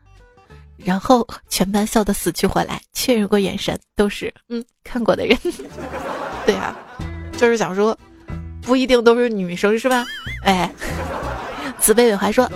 [0.75, 5.37] 然后全班笑得死去活来，确认过眼神，都是嗯看过的人。
[6.45, 6.77] 对啊，
[7.37, 7.97] 就是想说，
[8.61, 10.05] 不一定都是女生是吧？
[10.43, 10.69] 哎。
[11.87, 12.51] 紫薇薇还说：“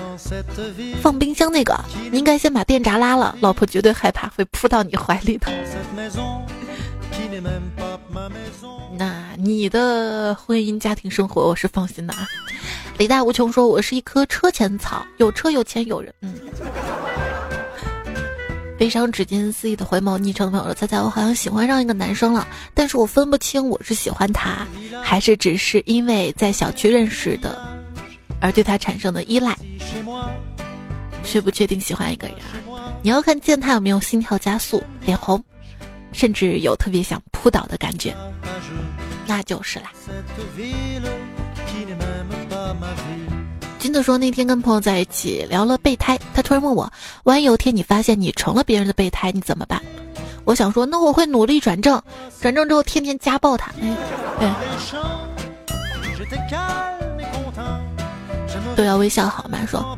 [1.02, 1.74] 放冰箱那个，
[2.12, 5.48] 你应该先把电闸拉了，老婆绝对害怕，会扑到你怀里的。
[9.00, 12.28] ”那你的婚姻家庭生活我是放心的啊。
[12.98, 16.36] 李大无穷说：“我是一棵车前草，有车有钱有人。”嗯。
[18.78, 24.68] 悲伤指尖肆意的回眸，昵称朋友说：“猜猜我好像喜欢上一个男生了，但是我分不清我是喜欢他，
[25.02, 27.71] 还是只是因为在小区认识的，
[28.42, 29.56] 而对他产生的依赖，
[31.24, 32.38] 却不确定喜欢一个人。
[33.04, 35.42] 你要看见他有没有心跳加速、脸红，
[36.12, 38.14] 甚至有特别想扑倒的感觉，
[39.26, 39.92] 那就是啦。”
[43.80, 46.92] 金子说那天跟朋友在一起聊了备胎，他突然问我：
[47.24, 49.82] 万一有天你发现你成了别人的备胎，你怎么办？
[50.44, 52.00] 我想说，那我会努力转正，
[52.40, 53.72] 转正之后天天家暴他。
[54.40, 54.54] 哎，
[58.76, 59.60] 都要微笑好吗？
[59.68, 59.98] 说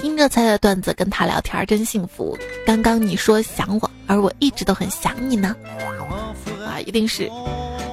[0.00, 2.36] 听着猜的段子跟他聊天真幸福。
[2.64, 5.54] 刚刚你说想我，而我一直都很想你呢。
[6.64, 7.30] 啊，一定是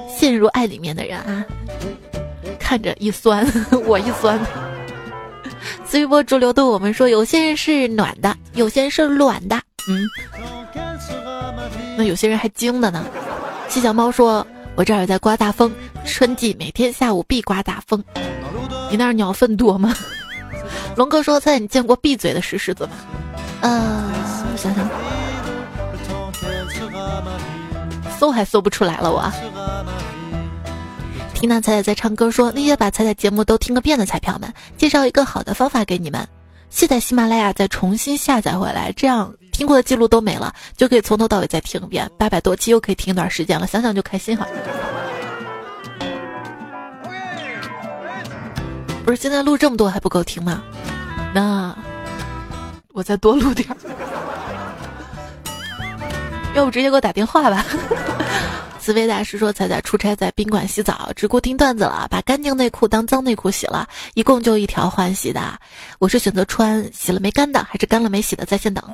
[0.08, 1.44] 陷入爱里面的人啊！
[2.58, 3.46] 看着一酸，
[3.86, 4.38] 我一酸。
[5.84, 9.56] 随波逐流的我们说，有些人是暖的，有些人是暖的，
[9.88, 10.08] 嗯，
[11.96, 13.04] 那有些人还精的呢。
[13.68, 14.46] 七小猫说
[14.76, 15.72] ：“我这儿在刮大风，
[16.04, 18.02] 春季每天下午必刮大风。”
[18.90, 19.94] 你那儿鸟粪多吗？
[20.96, 22.92] 龙哥说：“猜你见过闭嘴的石狮子吗？”
[23.62, 24.12] 呃，
[24.56, 24.88] 想想，
[28.18, 29.30] 搜还搜不出来了，我。
[31.34, 36.26] 听到彩彩在唱歌，说那些把彩彩节目都听个遍的彩票们，介绍一个好的方法给你们：
[36.70, 42.10] 卸载喜马拉雅，再重新下载回来，这样听过的记录都没了，就可以从头到尾再听一遍。
[42.18, 44.44] 八百多期又可以听一段时间了，想想就开心哈。
[49.04, 50.60] 不是现在录这么多还不够听吗？
[51.32, 51.72] 那
[52.92, 53.76] 我再多录点儿，
[56.54, 57.64] 要不直接给我打电话吧。
[58.80, 65.58] 紫薇大师说：“彩彩出差在宾馆洗澡，只顾听段子了，把干净内裤当脏内裤洗了，一共就一条换洗的。
[65.98, 68.84] 我是选择穿洗了没干的，还是干了没洗的，在线等。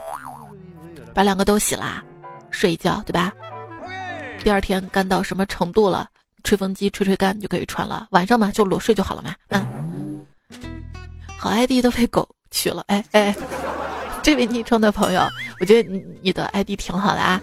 [1.14, 2.02] 把两个都洗啦，
[2.50, 3.32] 睡一觉，对吧？
[4.42, 6.08] 第二天干到什么程度了，
[6.44, 8.08] 吹风机吹吹干就可以穿了。
[8.10, 9.34] 晚上嘛，就裸睡就好了嘛。
[9.48, 10.24] 嗯，
[11.36, 13.36] 好 ID 都被狗取了，哎哎。”
[14.22, 15.26] 这位昵称的朋友，
[15.60, 17.40] 我觉得你你的 ID 挺好的啊。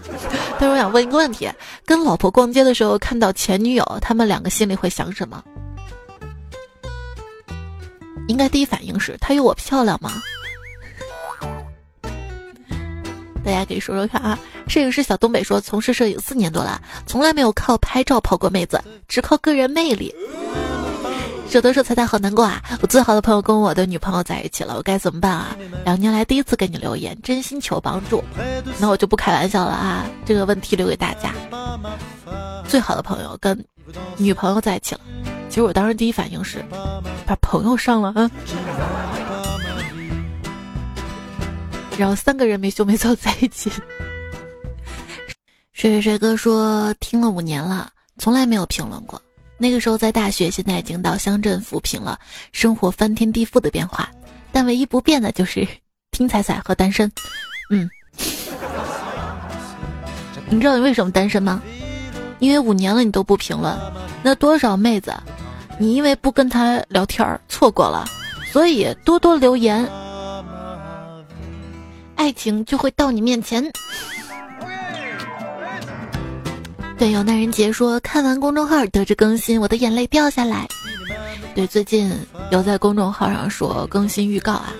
[0.60, 1.50] 但是我想问一个问题：
[1.84, 5.42] 跟老婆逛街的时候看到前女友，他们两个心里会想什么？
[8.28, 10.12] 应该第一反应是她有我漂亮吗？
[13.44, 14.38] 大家可以说说看啊。
[14.68, 20.14] 摄影师小东北说，从事摄影四年多了，从来没有靠拍照泡过妹子，只靠个人魅力。
[21.48, 22.62] 舍得说彩彩好难过啊！
[22.82, 25.56] 我最好的朋友跟我的女朋友在一起了，我该怎么办啊？
[25.82, 28.22] 两年来第一次给你留言，真心求帮助。
[28.78, 30.04] 那我就不开玩笑了啊！
[30.26, 31.32] 这个问题留给大家。
[32.66, 33.64] 最好的朋友跟
[34.18, 35.00] 女朋友在一起了，
[35.48, 36.62] 其实我当时第一反应是
[37.26, 38.30] 把朋友上了啊。
[41.98, 43.68] 然后三个人没羞没臊在一起。
[45.72, 49.20] 水水水哥说听了五年了，从来没有评论过。
[49.58, 52.16] 那个时候在大学，现在已经到乡镇扶贫了，
[52.52, 54.08] 生活翻天地覆的变化，
[54.52, 55.66] 但唯一不变的就是
[56.12, 57.10] 听彩彩和单身。
[57.70, 57.90] 嗯，
[60.48, 61.60] 你知道你为什么单身吗？
[62.38, 63.76] 因为五年了你都不评论，
[64.22, 65.12] 那多少妹子，
[65.76, 68.04] 你因为不跟他聊天错过了，
[68.52, 69.84] 所以多多留言，
[72.18, 73.64] 爱情就会到你面前。
[76.98, 80.66] 对，有那人杰说看完公众号得知更新，我的眼泪掉下来。
[81.54, 82.12] 对，最近
[82.50, 84.74] 有在公众号上说更新预告啊。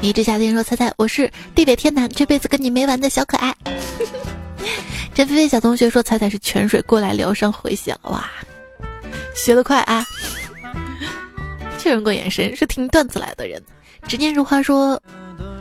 [0.00, 3.54] 一直夏天说猜猜，我是地北天南，这辈子跟你没完的小可爱。
[5.14, 8.24] 陈菲菲小同学说猜猜是泉水过来疗伤回血了哇，
[9.34, 10.06] 学得快啊！
[11.78, 13.62] 确认过眼神是听段子来的人。
[14.06, 15.00] 执念如花说。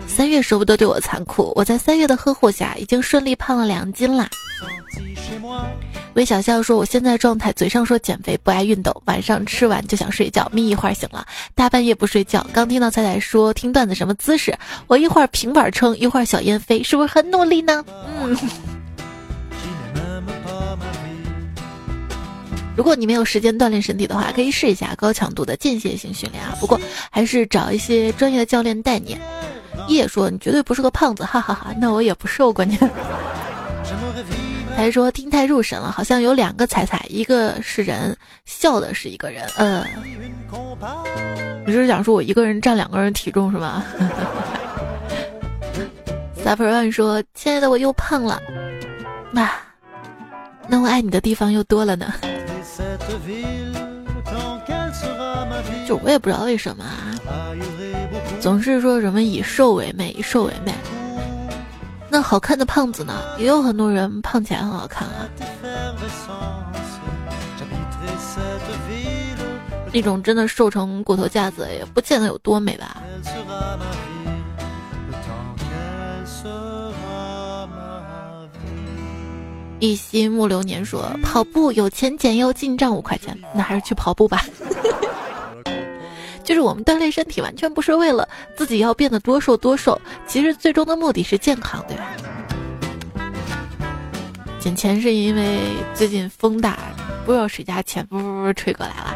[0.08, 4.30] 三月舍不得对我残酷，我在三月的呵护下已经顺利胖了两斤啦。
[6.14, 12.46] 微小笑说：“我现在状态，嘴上说减肥不爱运动，晚上吃完就想睡觉，眯一会儿醒了，大半夜不睡觉。
[12.54, 17.84] 刚听到彩彩说听段子什么姿势，我一会儿平板撑，一会儿小燕飞，是不是很努力呢？”
[18.22, 18.38] 嗯。
[22.76, 26.56] 如果你没有时间锻炼身体的话，可以试一下高强度的间歇性训练啊。
[26.60, 29.18] 不过还是找一些专业的教练带你。
[29.88, 31.74] 叶说：“你绝对不是个胖子，哈哈哈！
[31.80, 32.80] 那我也不瘦，关键。”
[34.76, 39.48] 还说听太入神了，好像有两个彩彩，一个是人，笑的是一个人。
[39.58, 39.86] 嗯，
[41.68, 43.86] 你是想说我一个人占两个人体重是吗？
[46.44, 48.42] Super One 说：“亲爱的，我又胖了，
[49.32, 49.50] 那
[50.68, 52.14] 那我爱你的地方又多了呢。”
[56.04, 57.16] 我也不知道为什么啊。
[58.40, 60.74] 总是说什么以瘦为美，以瘦为美。
[62.10, 63.14] 那好看的胖子呢？
[63.38, 65.28] 也有很多人胖起来很好看啊。
[69.92, 73.02] 那种真的瘦成骨头架子，也不见得有多美吧。
[79.80, 84.44] 一心木流年说：“跑步有钱减药进账五块钱，那还是去跑步吧。
[86.46, 92.06] 就是我们锻炼身体，完全不是为了自己要变得多瘦多瘦，其实最终的目的是健康，对吧？
[94.60, 95.60] 捡钱是因为
[95.94, 96.78] 最近风大，
[97.26, 99.16] 不知道谁家钱不不不吹过来了。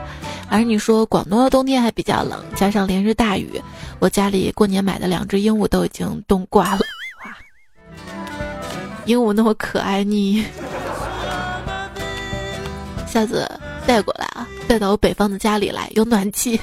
[0.49, 3.61] 而你说广东的冬天还比较冷，加上连日大雨，
[3.99, 6.81] 我家里过年买的两只鹦鹉都已经冻挂了。”
[7.25, 7.37] 哇
[9.05, 10.43] 鹦鹉那么可爱，你
[13.07, 13.47] 下次
[13.85, 16.59] 带过来啊，带到我北方的家里来，有暖气。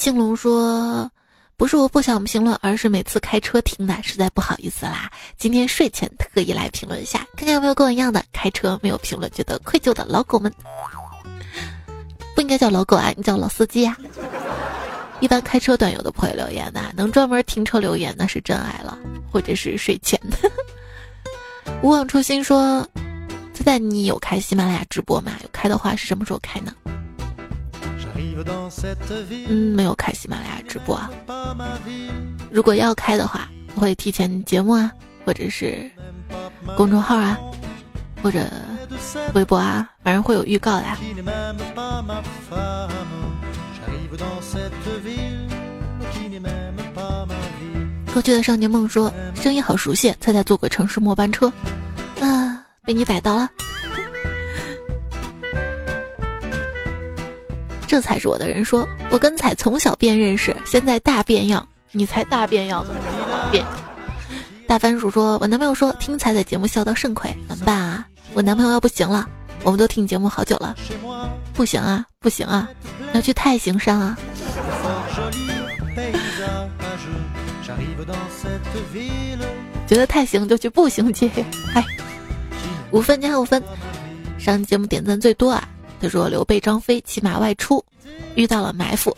[0.00, 1.10] 青龙说
[1.58, 5.10] ：“不是我不想评论，而是每次开车听的，实在不好意思啦。
[5.36, 10.50] 今天睡前特意来评论一下，看看有没有跟我一样的开车没有评论觉得愧疚的老狗们。
[12.34, 13.94] 不应该叫老狗啊，你叫老司机啊。
[15.20, 18.98] 一般开车段友都不会留言的，能专门停车留言那是真爱了。”
[19.30, 20.18] 或者是睡前。
[21.82, 22.88] 无忘初心说
[23.52, 25.32] ：“现在你有开喜马拉雅直播吗？
[25.42, 26.72] 有开的话是什么时候开呢？”
[29.48, 31.10] 嗯，没有开喜马拉雅直播啊。
[32.50, 34.90] 如果要开的话，我会提前节目啊，
[35.24, 35.90] 或者是
[36.76, 37.38] 公众号啊，
[38.22, 38.46] 或者
[39.34, 40.84] 微博啊，反正会有预告的。
[48.12, 51.52] 过去的少年梦说：“声音好熟悉，猜猜坐过城市末班车。”
[52.20, 53.48] 啊，被你逮到了。
[57.90, 63.00] 这才是我的人说：“我跟彩从小便认识，现在大变样。”你才大变样怎么
[63.50, 63.66] 变？
[64.68, 68.06] 大番薯说：“我男朋友说听彩彩节目笑到肾亏，怎么办啊？
[68.32, 69.28] 我男朋友要不行了，
[69.64, 70.76] 我们都听你节目好久了，
[71.52, 72.68] 不行啊，不行啊，
[73.12, 74.16] 要去太行山啊。”
[79.88, 81.28] 觉得太行就去步行街，
[81.74, 81.84] 嗨，
[82.92, 83.60] 五分加五分，
[84.38, 85.68] 上节目点赞最多啊！
[86.00, 87.84] 他说刘备张飞骑马外出，
[88.34, 89.14] 遇到了埋伏，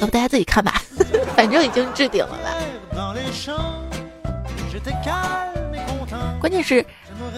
[0.00, 0.82] 要不大家自己看吧，
[1.36, 2.50] 反正已经置顶了吧。
[6.40, 6.84] 关键是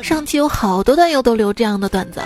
[0.03, 2.23] 上期有好多段友都留这样的段子，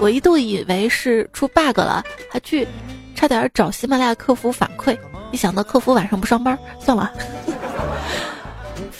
[0.00, 2.66] 我一度以为是出 bug 了，还去
[3.14, 4.96] 差点找喜马拉雅客服反馈，
[5.30, 7.12] 一想到客服晚上不上班，算了。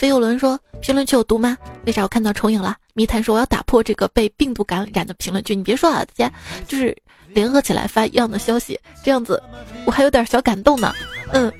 [0.03, 1.57] 飞游轮说：“评论区有毒吗？
[1.87, 6.33] 为啥我看到重影了？”密探说：“我要打破这个被病毒感染的评论区。”你别说啊，大家
[6.67, 6.93] 就是
[7.29, 9.41] 联合起来发一样的消息，这样子
[9.87, 10.93] 我还有点小感动呢。
[11.31, 11.53] 嗯，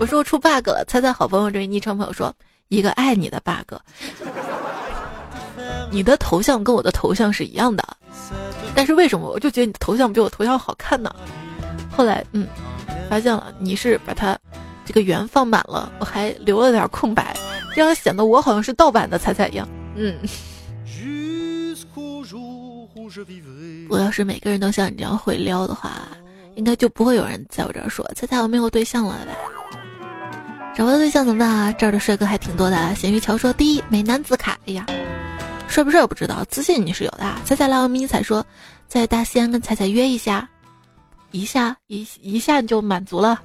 [0.00, 2.34] 我说我出 bug 了，猜猜好朋友这位昵称朋友说
[2.66, 3.76] ：“一个爱你的 bug。”
[5.92, 7.86] 你的头像跟我的头像是一样的，
[8.74, 11.14] 但是为什么我就觉得你的头像比我头像好看呢？
[11.96, 12.48] 后来嗯，
[13.08, 14.36] 发现了你是把它。
[14.84, 17.36] 这个圆放满了，我还留了点空白，
[17.74, 19.68] 这样显得我好像是盗版的彩彩一样。
[19.96, 20.14] 嗯，
[23.88, 26.08] 我要是每个人都像你这样会撩的话，
[26.56, 29.34] 应该就不会有人在我这儿说彩彩我没有对象了呗。
[30.76, 31.72] 找不到对象怎么办啊？
[31.72, 32.94] 这儿的帅哥还挺多的。
[32.96, 34.84] 咸鱼桥说第一美男子卡，哎呀，
[35.68, 37.24] 帅不帅我不知道，自信你是有的。
[37.44, 38.44] 彩彩来我迷彩说
[38.88, 40.48] 在大西安跟彩彩约一下，
[41.30, 43.40] 一下一一下就满足了。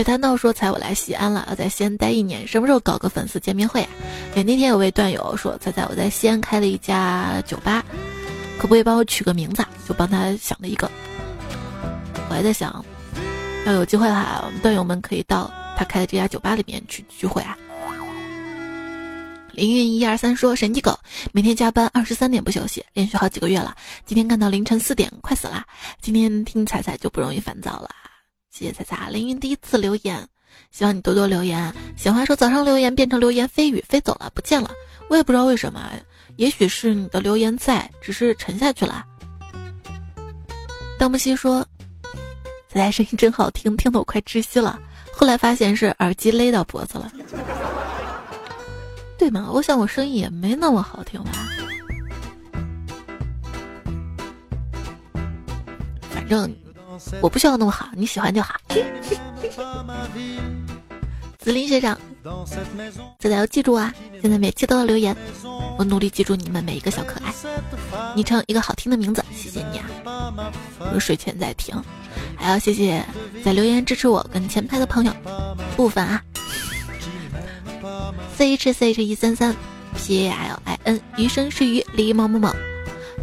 [0.00, 3.88] 北滩道说：“彩，我来西安了，要在西安待一年，什么时候搞个粉丝见面会啊？”
[4.34, 7.84] 那天有位段友说：“彩彩，我在西安开了一家酒吧，
[8.56, 10.90] 可不可以帮我取个名字？”就帮他想了一个。
[12.30, 12.82] 我还在想，
[13.66, 17.54] 要有机会的话，我们段友们可以到他开的这家酒吧里面去聚会啊。
[19.52, 20.98] 凌云一二三说：“神奇狗
[21.32, 23.76] 每天加班二十三点不休息，连续好几个月了，
[24.06, 25.62] 今天干到凌晨四点，快死啦！
[26.00, 27.90] 今天听彩彩就不容易烦躁了。”
[28.50, 30.28] 谢谢彩彩，凌云第一次留言，
[30.72, 31.72] 希望你多多留言。
[31.96, 34.70] 小花说早上留言变成流言蜚语飞走了，不见了，
[35.08, 35.88] 我也不知道为什么，
[36.36, 39.04] 也许是你的留言在，只是沉下去了。
[40.98, 41.64] 邓木西说，
[42.68, 44.78] 彩彩声音真好听，听得我快窒息了。
[45.12, 47.10] 后来发现是耳机勒到脖子了，
[49.16, 49.48] 对吗？
[49.52, 51.30] 我想我声音也没那么好听吧，
[56.10, 56.52] 反正。
[57.20, 58.54] 我不需要那么好，你喜欢就好。
[61.38, 61.98] 紫林学长，
[63.18, 63.94] 大家要记住啊！
[64.20, 65.16] 现在每期都要留言，
[65.78, 67.32] 我努力记住你们每一个小可爱。
[68.14, 69.86] 昵称一个好听的名字，谢谢你啊！
[70.92, 71.74] 我睡前在听，
[72.36, 73.02] 还要谢谢
[73.42, 75.12] 在留言支持我跟前排的朋友。
[75.76, 76.22] 部分啊。
[78.36, 79.56] C H C H 一三三
[79.94, 82.54] P A L I N 余生是鱼李某某某，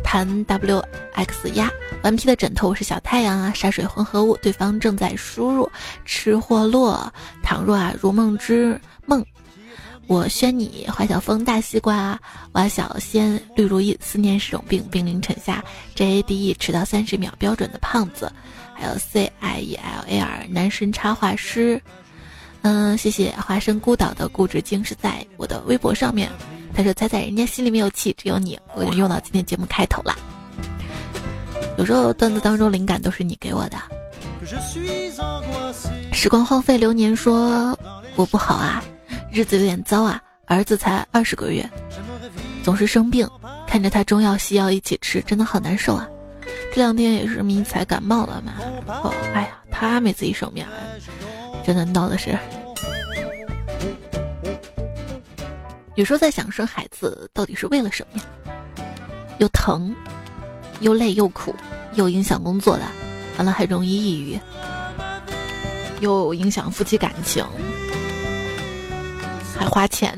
[0.08, 0.82] 谈 W
[1.16, 1.70] X 鸭
[2.02, 5.70] 顽皮的枕头是小太阳啊，沙水混合物，对方正在输入
[6.06, 7.12] 吃货落，
[7.44, 9.22] 倘若啊如梦之梦。
[10.08, 12.18] 我宣你，华小峰大西瓜，
[12.54, 15.62] 蛙小仙绿如意，思念是种病，兵临城下
[15.94, 18.32] ，J A D E 迟到三十秒标准的胖子，
[18.74, 21.82] 还有 C I E L A R 男神插画师，
[22.62, 26.32] 嗯，谢谢华生孤岛的固执精是在我的微博上面，
[26.78, 30.16] 他说猜猜人家心里没有气，只有你，我就用到今天节目开头了。
[31.76, 33.78] 有时候段子当中灵感都是你给我的。
[36.14, 37.76] 时光荒废流年说
[38.16, 38.84] 我不好啊。
[39.32, 41.68] 日子有点糟啊，儿子才二十个月，
[42.64, 43.28] 总是生病，
[43.66, 46.08] 看着他中药西药一起吃，真的好难受啊。
[46.72, 48.54] 这两天也是迷彩感冒了嘛，
[49.04, 50.64] 哦，哎呀，他每次一生病，
[51.66, 52.38] 真的闹的是。
[55.98, 58.26] 有时候在想，生孩子到底是为了什么呀？
[59.40, 59.96] 又疼，
[60.80, 61.56] 又累又苦，
[61.96, 62.84] 又影响工作的，
[63.38, 64.40] 完了还容易抑郁，
[66.00, 67.44] 又影响夫妻感情。
[69.58, 70.16] 还花钱，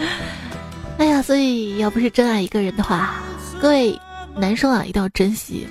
[0.98, 3.22] 哎呀，所以要不是真爱一个人的话，
[3.62, 3.98] 各位
[4.36, 5.66] 男生啊，一定要珍惜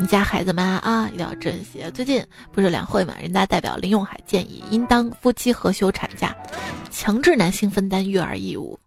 [0.00, 1.84] 你家孩子们啊，一定要珍惜。
[1.92, 6.34] 最近不是两会嘛，人大代表林永海建议，应当夫妻合休产假，
[6.90, 8.80] 强制男性分担育儿义务。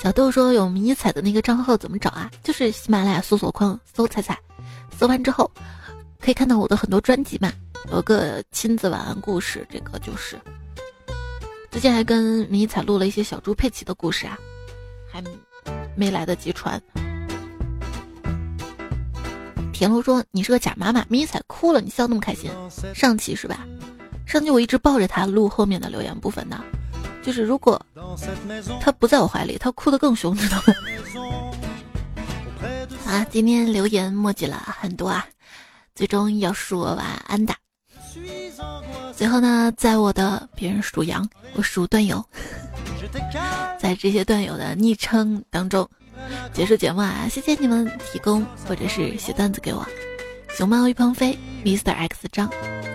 [0.00, 2.30] 小豆说有迷彩的那个账号怎么找啊？
[2.42, 4.38] 就是喜马拉雅搜索框搜彩彩，
[4.98, 5.50] 搜完之后
[6.18, 7.52] 可以看到我的很多专辑嘛。
[7.92, 10.40] 有个亲子晚安故事，这个就是
[11.70, 14.38] 最近还跟迷彩录了一些小猪佩奇的故事啊，
[15.12, 15.22] 还
[15.94, 16.80] 没来得及传。
[19.74, 22.48] 田螺说：“你是个假妈妈。”迷彩哭了，你笑那么开心，
[22.94, 23.66] 上期是吧？
[24.24, 26.64] 上期我一直抱着他录后面的留言部分呢，
[27.22, 27.84] 就是如果
[28.80, 30.74] 他不在我怀里，他哭得更凶，知道吗？
[33.12, 35.26] 啊，今天留言墨迹了很多啊，
[35.94, 37.52] 最终要说晚安的。
[39.12, 42.24] 最后呢，在我的别人数羊，我数段友，
[43.78, 45.88] 在这些段友的昵称当中
[46.52, 47.26] 结束节目啊！
[47.30, 49.84] 谢谢你们提供或者是写段子给我。
[50.48, 52.48] 熊猫一鹏飞，Mr X 张，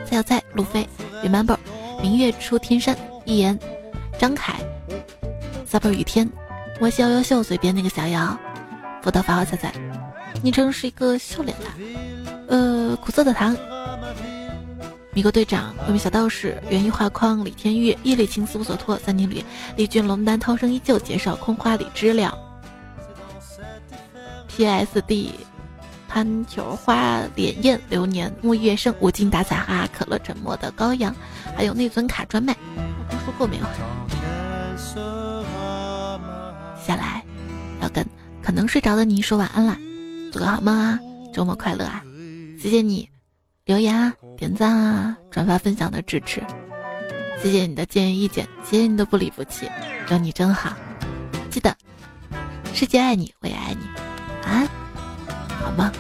[0.06, 0.88] 蔡小蔡，路飞
[1.24, 1.58] ，Remember，
[2.02, 3.60] 明月出天山，一言，
[4.18, 4.56] 张凯
[5.70, 6.30] ，Super 雨天，
[6.80, 8.38] 我笑优秀，随便那个小妖，
[9.04, 9.74] 福德发花菜菜，
[10.42, 11.66] 昵称是一个笑脸的，
[12.48, 13.56] 呃，苦涩的糖。
[15.12, 19.44] 米格队长，外面小道士，园艺画框，李天玉，叶丽青，思无所托，三年里，
[19.76, 22.38] 李俊，龙丹，涛声依旧，介绍空花里知了。
[24.60, 25.32] P.S.D，
[26.10, 31.16] 潘球花，脸艳，流年，木月生，无尽打彩哈，可乐沉默的羔羊，
[31.56, 32.54] 还有内存卡专卖，
[33.10, 33.64] 我说过没有？
[36.86, 37.24] 下来
[37.82, 38.06] 要跟
[38.44, 39.78] 可能睡着的你说晚安啦，
[40.30, 41.00] 做个好梦啊，
[41.34, 42.04] 周末快乐啊，
[42.62, 43.08] 谢谢你。
[43.64, 46.44] 留言啊，点赞啊，转发分享的支持，
[47.42, 49.70] 谢谢你的建议意见，谢谢你的不离不弃，
[50.10, 50.76] 有你真好。
[51.50, 51.74] 记得，
[52.74, 53.86] 世界爱你，我也爱你，
[54.44, 54.68] 安，
[55.64, 55.92] 好吗？